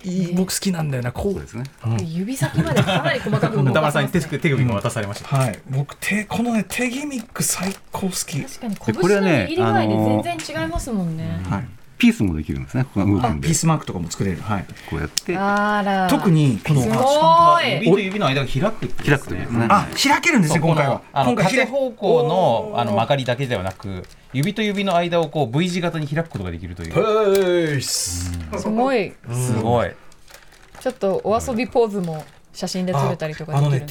[0.04, 1.12] いい僕好きなんだよな。
[1.12, 1.32] こう。
[1.34, 1.64] そうですね。
[2.02, 3.80] 指先までかなり細かく動歌かね。
[3.82, 5.58] 丸さんに手手首も渡されました、はい。
[5.68, 8.42] 僕手このね手ギミック最高好き。
[8.42, 11.64] 確かに拳の握り具合で全然違いますもんね、はい
[12.02, 12.84] ピースもできるんですね。
[12.92, 13.46] この動くんで。
[13.46, 14.42] あピースマークとかも作れる。
[14.42, 14.66] はい。
[14.90, 15.36] こうやって。
[15.36, 16.08] あら。
[16.08, 17.74] 特にこのすごい。
[17.74, 19.66] 指と指の間が開くって開くというですね。
[19.70, 21.02] あ開けるんですね今回は。
[21.12, 27.80] 今回開方向のあの曲まがりだけではなく指と指の間をこう V 字型に開くことができるという。
[27.80, 28.32] す。
[28.58, 29.12] すごい。
[29.30, 29.92] すごい。
[30.80, 33.86] ちょっとお遊びポーズも写真で撮れたりとかあのね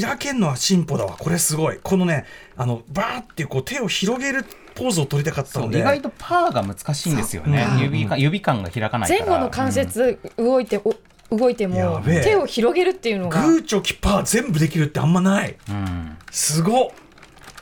[0.00, 1.16] 開けるのは進歩だわ。
[1.18, 1.80] これすごい。
[1.82, 4.44] このねあのバーってこう手を広げる
[4.76, 7.66] ポーズを取りたかったので意外とパーが難しいんですよね。
[7.72, 7.74] う。
[7.76, 9.26] ん指か指感が開かないから。
[9.26, 10.94] 前後の関節動いてお
[11.36, 13.42] 動いてやも手を広げるっていうのが。
[13.44, 15.56] グーチョキパー全部できるってあんまない。
[15.68, 16.90] うん、うんすごっ。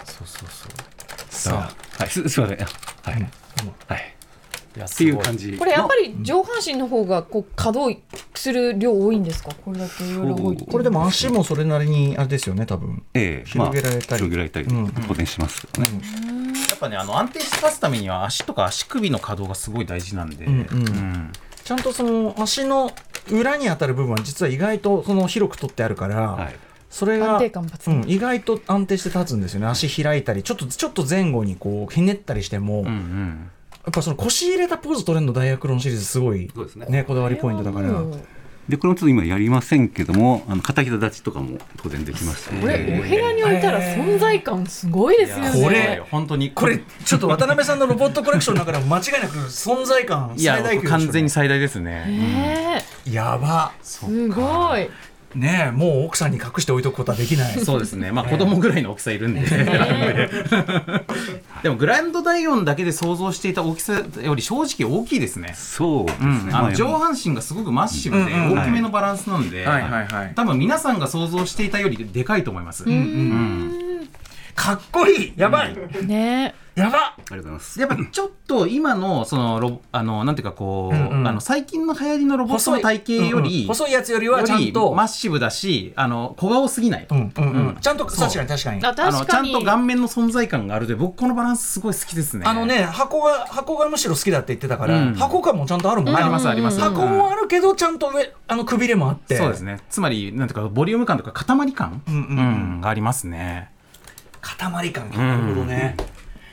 [0.04, 0.70] そうそうそう。
[1.30, 2.02] さあ。
[2.02, 2.10] はい。
[2.10, 2.66] すすみません。
[2.66, 3.30] はい。
[3.88, 4.13] はい。
[4.82, 5.52] っていう感じ。
[5.52, 5.58] の。
[5.58, 7.94] これやっぱり上半身の方がこう可動
[8.34, 9.52] する量多いんですか？
[9.64, 10.64] これだけいろいろ動いて。
[10.64, 13.02] これでも足もそれなりにあれですよね多分。
[13.14, 13.48] ええ。
[13.48, 14.22] 広げられたり。
[14.22, 15.90] まあ広げられたりしますよね。
[16.70, 21.32] やっぱねあの安定して立つためには足とか足首の可動がすごい大事なんで、うんうん
[21.64, 22.90] ちゃんとその足の
[23.30, 26.56] 裏に当たる部分は実は意外とその広く取ってあるから、はい。
[26.90, 28.02] それが安定感抜群。
[28.02, 29.66] うん、意外と安定して立つんですよね。
[29.66, 33.50] 足開いたりちょっとちょっと前後にこうひねったりしても、うんうやん
[33.90, 36.86] っぱその腰入れたポーズ取れるのダイヤクロンシリーズすごいそうですね。
[36.86, 38.02] ねこだわりポイントだから。
[38.68, 42.48] でこれもちょっと今やりませんけども、あの片膝立ちとかも当然できますし。
[42.48, 45.62] これお部屋に置いたら存在感すごいですよね。
[45.62, 46.50] これ本当に。
[46.50, 53.72] これちょっと渡辺さんのロボットコレクションの中でも間違いなく存在感最大級完全に最大ですね、やば。
[53.82, 54.88] すごい
[55.34, 57.54] ねえもう奥さんに隠して置いとくことはできない。
[57.64, 59.40] そうですね、まあ、子供ぐらいの大きさいるんで、
[61.62, 65.54] でもグランドダイオンだけで想像していた大きさより正直大きいですね。
[65.56, 66.26] そうですね。
[66.48, 70.32] うん、あの上半身がすごくマッシブで大きめのバランスなんで、はいはいはい。
[70.34, 72.84] 多分皆さんが想像していたよりでかいと思います。
[72.84, 74.08] うん。
[74.54, 75.32] かっこいい！
[75.36, 75.76] やばい！
[76.06, 77.80] ねやばありがとうございます。
[77.80, 81.28] やっぱ ちょっと今のそのロあのなんていうかこう、うんうん。
[81.28, 83.66] あの最近の流行りのロボットの体型より、うんうん。
[83.68, 87.66] 細いやつよりはちゃんとよりマッシブだしあの小顔すぎない、うんうんうん。
[87.68, 87.76] うん。
[87.80, 88.84] ちゃんと確かに確かに。
[88.84, 92.44] ああのちゃんと顔面の存在感があるで僕このバランスすごい好きですね。
[92.44, 95.14] あのね箱が箱がむしろ好きだって言ってたから、うん。
[95.14, 96.14] 箱感もちゃんとあるもん。
[96.14, 96.80] ねありますあります。
[96.80, 99.36] 箱もあるけどちゃんと上あのくびれもあって。
[99.36, 99.78] そうですね。
[99.90, 102.42] つまりなんていうかボリューム感とか塊感、うんうんう
[102.78, 102.80] ん。
[102.80, 103.70] がありますね。
[104.44, 105.96] 塊感なるほどね、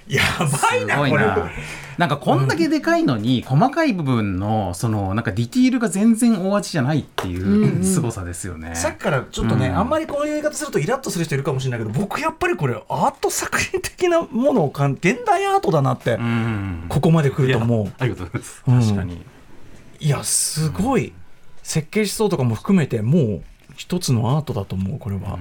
[0.08, 0.98] やばいすな。
[0.98, 1.12] これ。
[1.18, 1.50] な。
[1.98, 8.76] なんかこんだけでかいのに、細かい部分のそのなんかディティールが全然大味じゃないっていう凄さですよね。
[8.76, 9.78] さっきからちょっとね、うん。
[9.78, 17.94] あんまりこういう言い方するとイラッとする人いるかもしれないけど僕やっぱりこれアート作品的なものをかん現代アートだなって、うん、ここまで来るともう。
[18.00, 18.64] ありがとうございます。
[18.68, 18.82] うん。
[18.82, 19.22] 確かに。
[20.00, 21.14] いやすごい。
[21.64, 23.44] 設計思想とかも含めてもう
[23.76, 25.38] 一つのアートだと思うこれは、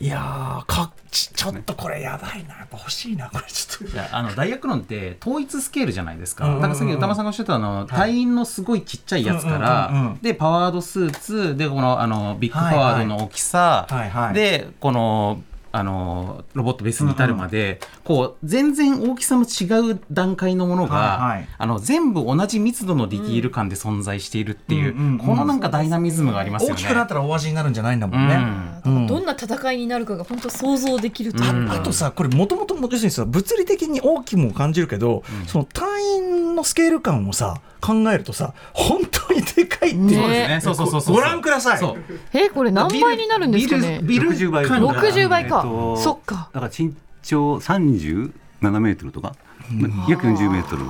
[0.00, 3.94] いやーかちちょっとこれやばいなやっぱ欲しいなこれちょっと。
[3.94, 6.44] いやあのダイアクロンって統一スケールじゃないですか。
[6.44, 6.62] うんうんうん。
[6.62, 10.18] だからさっき歌間さんがおっしゃったあの、隊員のすごいちっちゃいやつから、うんうんうんうん。
[10.18, 14.34] でパワードスーツでこのあのビッグパワードの大きさ、はいはい。
[14.34, 15.42] でこの
[15.78, 21.48] あのロボットベースに至るまで、こう全然大きさの違う段階のものが、はいはい。
[21.56, 25.18] あの全部同じ密度のディティール感で存在しているっていう、うんうんうん。
[25.18, 26.74] このなんかダイナミズムがありますよね。
[26.74, 29.06] 大きくなったら大味になるんじゃないんだもんね、うん。
[29.06, 31.70] どんな戦いになるかが本当想像できるといううん。
[31.70, 40.60] あとさこれもともと要するにさ物理的に大きくも感じるけど、その単位のスケール感をさ考えるとさ本当にでかいっていう、そうですね。
[40.60, 41.14] そうそうそうそう。
[41.14, 41.78] ご覧ください。
[41.78, 41.98] そう。
[42.32, 44.00] えこれ何倍になるんですかね？
[44.02, 45.62] ビル60倍感が60倍か。
[45.64, 46.50] えっとそっか。
[46.52, 48.32] だから身長37
[48.80, 49.34] メートルとか、
[49.70, 50.84] まあ約40メートル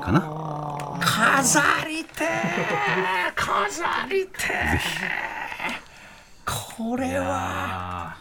[0.00, 0.20] かな？
[1.00, 3.32] 飾りてー。
[3.34, 6.84] 飾りてー。
[6.86, 8.14] これは。
[8.14, 8.16] あ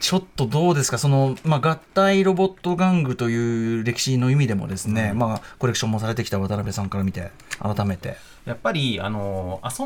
[0.00, 0.98] ちょっとどうですか？
[0.98, 8.10] その、まあ、合体ロボット玩具という歴史の意味でもですね、まあ、コレクションもされてきた渡辺さんから見て改めて。
[8.10, 9.84] ーやっぱりあの遊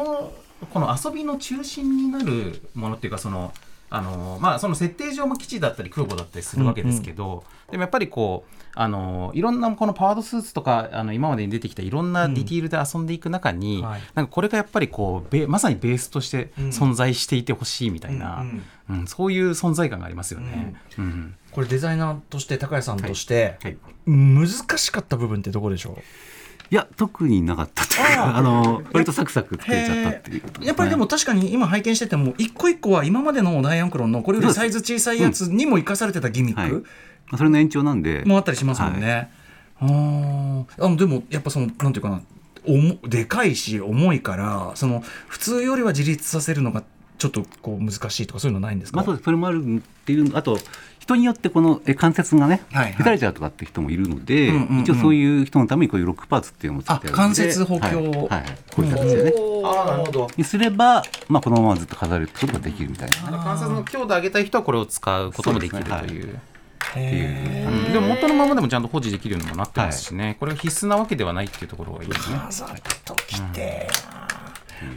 [0.73, 3.53] この遊びの中心になるものっていうかその
[3.89, 14.01] あのまあその設定上も基地だったり空母だったりするわけですけど、でもやっぱりこうあのいろんなこのパワードスーツとかあの今までに出てきたいろんなディティールで遊んでいく中に、はい。
[14.15, 18.63] なんかこれがやっぱりこうベまさにベースとして存在していてほしいみたいな、うん。
[18.91, 20.75] うんそういう存在感がありますよね。
[20.99, 21.35] うん。
[21.53, 23.77] これデザイナーとして高谷さんとして、はい。
[24.07, 25.97] 難しかった部分ってどこでしょう？
[26.71, 36.87] いや特になかったというかあの割とサクサク作れちゃったっていうことやっぱりでも確かに今拝見してても一個一個は今までのダイアンクロンのこれよりサイズ小さいやつにも生かされてたギミッはい、まク
[37.31, 38.23] あそれの延長なんで。
[38.25, 39.31] もあったりしますもんね。
[39.81, 40.85] あー。
[40.85, 42.23] あのでもやっぱそのなんていうかな。
[42.69, 46.83] 重でかいし重いからその普通よりは自立させるのが
[47.19, 49.25] ちょっとこう難しいとかそういうのないんですか、まあ、そうです。
[49.25, 50.59] それもあるっていうあと
[51.07, 53.12] 人によってこのえ関節がね、はいはい。
[53.12, 54.81] れちゃうとかって人もいるので、うんうんうん。
[54.81, 57.14] 一応そういう人のためにこういうロックパーツっていうのもつけてあるので。
[57.14, 58.59] あ関節補強はいはい。
[58.75, 59.33] こういう形でね。
[59.64, 60.31] ああなるほど。
[60.37, 63.39] にすれば、まあ、このままずっと飾ることができるみたいな。
[63.39, 66.03] 関節の強度を上げたい人はこれを使うこともできるとそう。
[66.03, 66.41] ですいう。
[67.93, 72.37] でも元のままでもちゃんと保持できるようにもなってますしね、これが必須なわけではないっていうところがいいですね。
[72.37, 72.69] 飾っ
[73.05, 73.89] ときて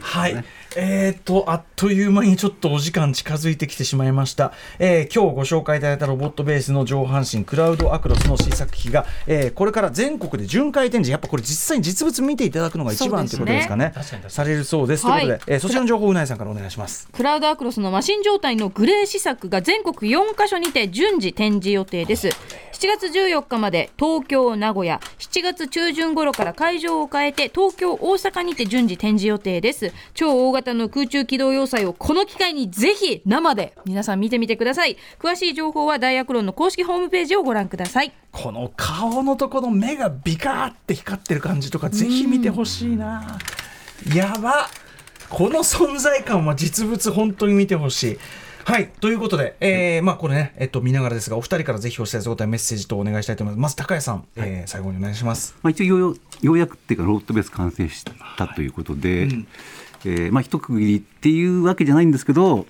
[0.00, 0.44] はい、
[0.76, 11.10] えー、とあっという間にちょっとお時間近づいてきてしまいました、えー今日ご紹介いただいたロボットベースの上半身クラウドアクロスの試作機が、えーこれから全国で巡回展示。
[11.10, 13.92] やっぱこれ実際に実物見ていただくのが一番ということですかね。
[13.94, 14.30] 確かに確かに。
[14.30, 15.22] されるそうです、はい。
[15.22, 17.08] ということで、えーそちらの情報うないさんからお願いします。
[17.12, 22.28] クラウドアクロスのマシン状態のグレー試作が全国4カ所にて順次展示予定です。
[22.28, 25.00] 7月14日まで東京名古屋。
[25.18, 29.92] 7月中旬頃から会場を変えて東京大阪にて順次展示予定です。
[30.14, 34.96] 超大型の空中機動要塞をこの機会にぜひ生で皆さん見てみてください。
[35.18, 38.12] 詳しい情報はダイアクロンの公式ホームページをご覧ください。
[38.32, 43.38] この顔のとこの目がビカーって光ってる感じとかぜひ見てほしいな。
[44.14, 44.68] やば。
[45.28, 48.18] この存在感は実物本当に見てほしい。
[48.64, 48.88] はい。
[49.00, 53.62] ということで、えーまあこれね、えっと、見ながらですがお二人からぜひお知らせごたいメッセージとお願いしたいと思います。
[53.62, 55.54] まず高谷さん、えー最後にお願いします。
[55.62, 58.04] まあ、一応ようようやくっていうかロボットベース完成し
[58.36, 59.28] たということで、
[60.04, 62.66] えーまあ、一区切りっていうわけじゃないんですけど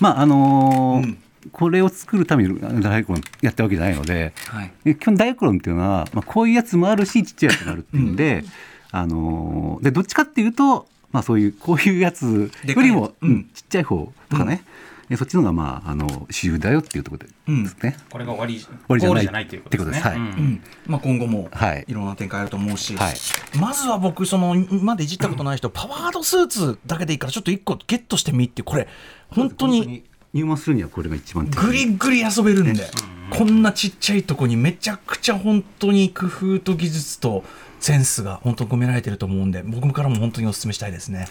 [0.00, 1.16] まああのー
[1.52, 4.72] これを作るためにダイアクロンやったわけじゃないので、はい。
[4.84, 8.44] え基本ダイアクロンっていうのは、まあ、こういうやつもあるしちっちゃいやつもあるっていうんで,、
[8.90, 13.30] あのーでどっちかっていうと、ままあ、そういうこういうやつよりも、うん。
[13.30, 14.68] うんちっちゃい方とかね、え
[15.14, 17.96] そっちのがまああの主流だよっていうところでですね。
[18.10, 20.60] これが終わり終わりじゃないゴールじゃないということですね。
[20.86, 21.84] まあ、今後もはい。
[21.86, 23.14] いろんな展開あると思うし、はい。
[23.58, 28.88] まずは僕その今までいじったことない人、パワードスーツだけでいいからちょっと一個ゲットしてみってこれ
[29.30, 32.90] 本当に入門するにはこれが一番手グリグリ遊べるんで、
[33.30, 37.44] こんなちっちゃいとこにめちゃくちゃ本当に工夫と技術と
[37.80, 41.28] センスが本当に込められてると思うんで僕からも本当にお勧めしたいですね。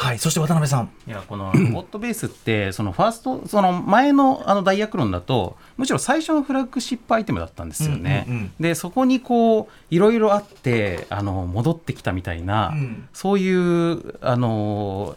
[0.00, 0.90] はい、そして渡辺さん。
[1.06, 8.24] いやこのロボットベースってそのファーストその前のあのダイヤクロンだとむしろ最初のフラッグシップアイテムだったんですよね。
[8.26, 13.08] うんうんうんでそこにこういろいろあってあの戻ってきたみたいな、うん。
[13.12, 15.16] そういうあの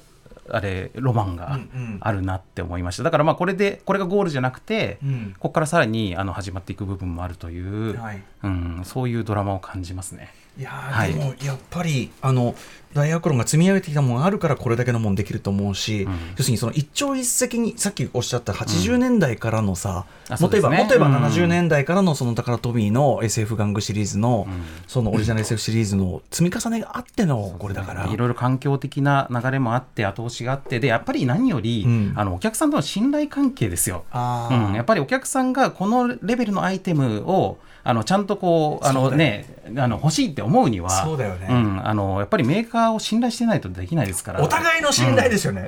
[0.49, 1.57] あれロマンが
[2.01, 3.03] あるなって思いました。
[3.03, 5.33] だからまあこれでこれがゴールじゃなくて、うん。
[5.39, 8.21] ここからさらにあの始まっていく部分もあるという、はい。
[8.43, 10.33] うん、そういうドラマを感じますね。
[10.59, 11.13] いやーはい。
[11.13, 12.53] でもやっぱりあの
[12.93, 16.11] ダイヤクロンが積み上げてきたものがあるからこれだけのものできると思うし、うん。
[16.37, 24.63] 要するにその一朝一夕にさっきおっしゃった80年代からのさ、あもっと言えば、もっと言えばうん70年代からのその宝トミーの SF 玩具シリーズの、うん。
[24.87, 28.07] そのオリジナル SF シリーズの積み重ねがあってのこれだから。
[28.07, 32.13] いろいろ環境的な流れもあって後押しがあってでやっぱり何より、うん。
[32.15, 34.05] あのお客さんとの信頼関係ですよ。
[34.13, 39.17] やっぱりお客さんがこのレベルのアイテムをあのちゃんとこうあの、そうだよ。
[39.17, 39.45] ね、
[39.77, 41.47] あの欲しいって思うにはそうだよね。
[41.47, 44.41] ん、あのやっぱりメーカーを信頼してないとできないですから。
[44.41, 45.65] お互いの信頼ですよね。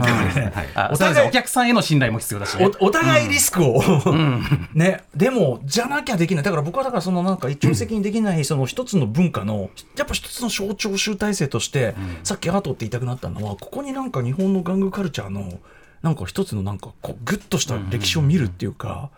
[0.92, 4.44] お互いお客さんへの信頼も必要だしね、おお互いリスクを、うん。
[4.74, 6.44] ね、でもじゃなきゃできない。
[6.44, 15.54] だから僕はだからそのなんか一朝一夕にできないその一つの文化のやっぱ一つの象徴集大成として、さっきアートって言いたくなったのはここになんか日本の玩具カルチャーの
[16.02, 19.10] なんか一つのなんかこうグッとした歴史を見るっていうか、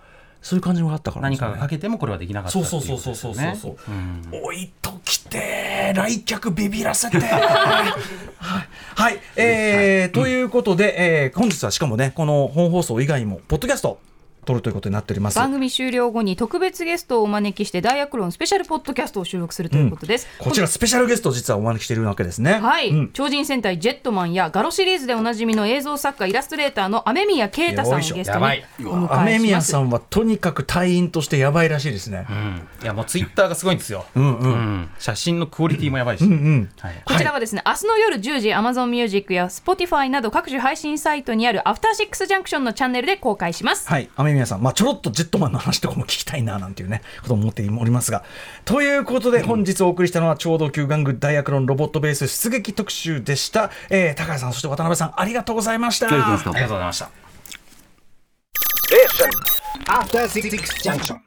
[0.48, 3.94] そういう感じもあったから何かが欠けてもこれはできなかったそうっていそうそうそうそうそうそう、う。
[3.94, 4.44] ん。
[4.46, 7.18] 置いときて来客ビビらせて。
[7.20, 9.20] はい、はい。
[9.36, 14.00] えーということで、えー本日はしかもねこの本放送以外にもポッドキャスト
[14.48, 15.36] 撮るということになっております。
[15.36, 22.54] 番組終了後に特別ゲストをお招きしてダイアクロンスペシャルポッドキャストを収録するということです、こちらスペシャルゲストを実はお招きしているわけですね。
[22.54, 23.10] はい、うん。
[23.12, 29.14] 超人戦隊ジェットマンやガロシリーズでおなじみの映像作家イラストレーターの雨宮啓太さんをゲストにやばいお迎えします。
[29.20, 32.26] 雨宮さんはとにかく隊員としてやばいらしいですね。
[32.30, 32.62] うん。
[32.84, 34.52] いやもうツイッターがすごいんですよ、うんうん。
[34.52, 34.90] うん。
[35.00, 36.70] 写真のクオリティもやばいし、うんうん。
[36.80, 36.96] はい。
[37.06, 43.88] こちらはですね、明日の夜10時 Amazon Music や Spotify など各種配信サイトにあるアフターシックスジャンクションのチャンネルで公開します。
[43.88, 48.24] はい、雨宮さん、まあ、ちょろっとジェットマンの話とかも聞きたいななんていうね、ことも思っておりますが。
[48.66, 53.72] ということで、本日お送りしたのは、超同級玩具ダイアクロンロボットベース出撃特集でした。
[53.90, 56.08] えー、高谷さん、そして渡辺さん、ありがとうございました。
[56.08, 57.28] ありがとうございましたありがとうございました
[59.88, 61.27] After Six Junction.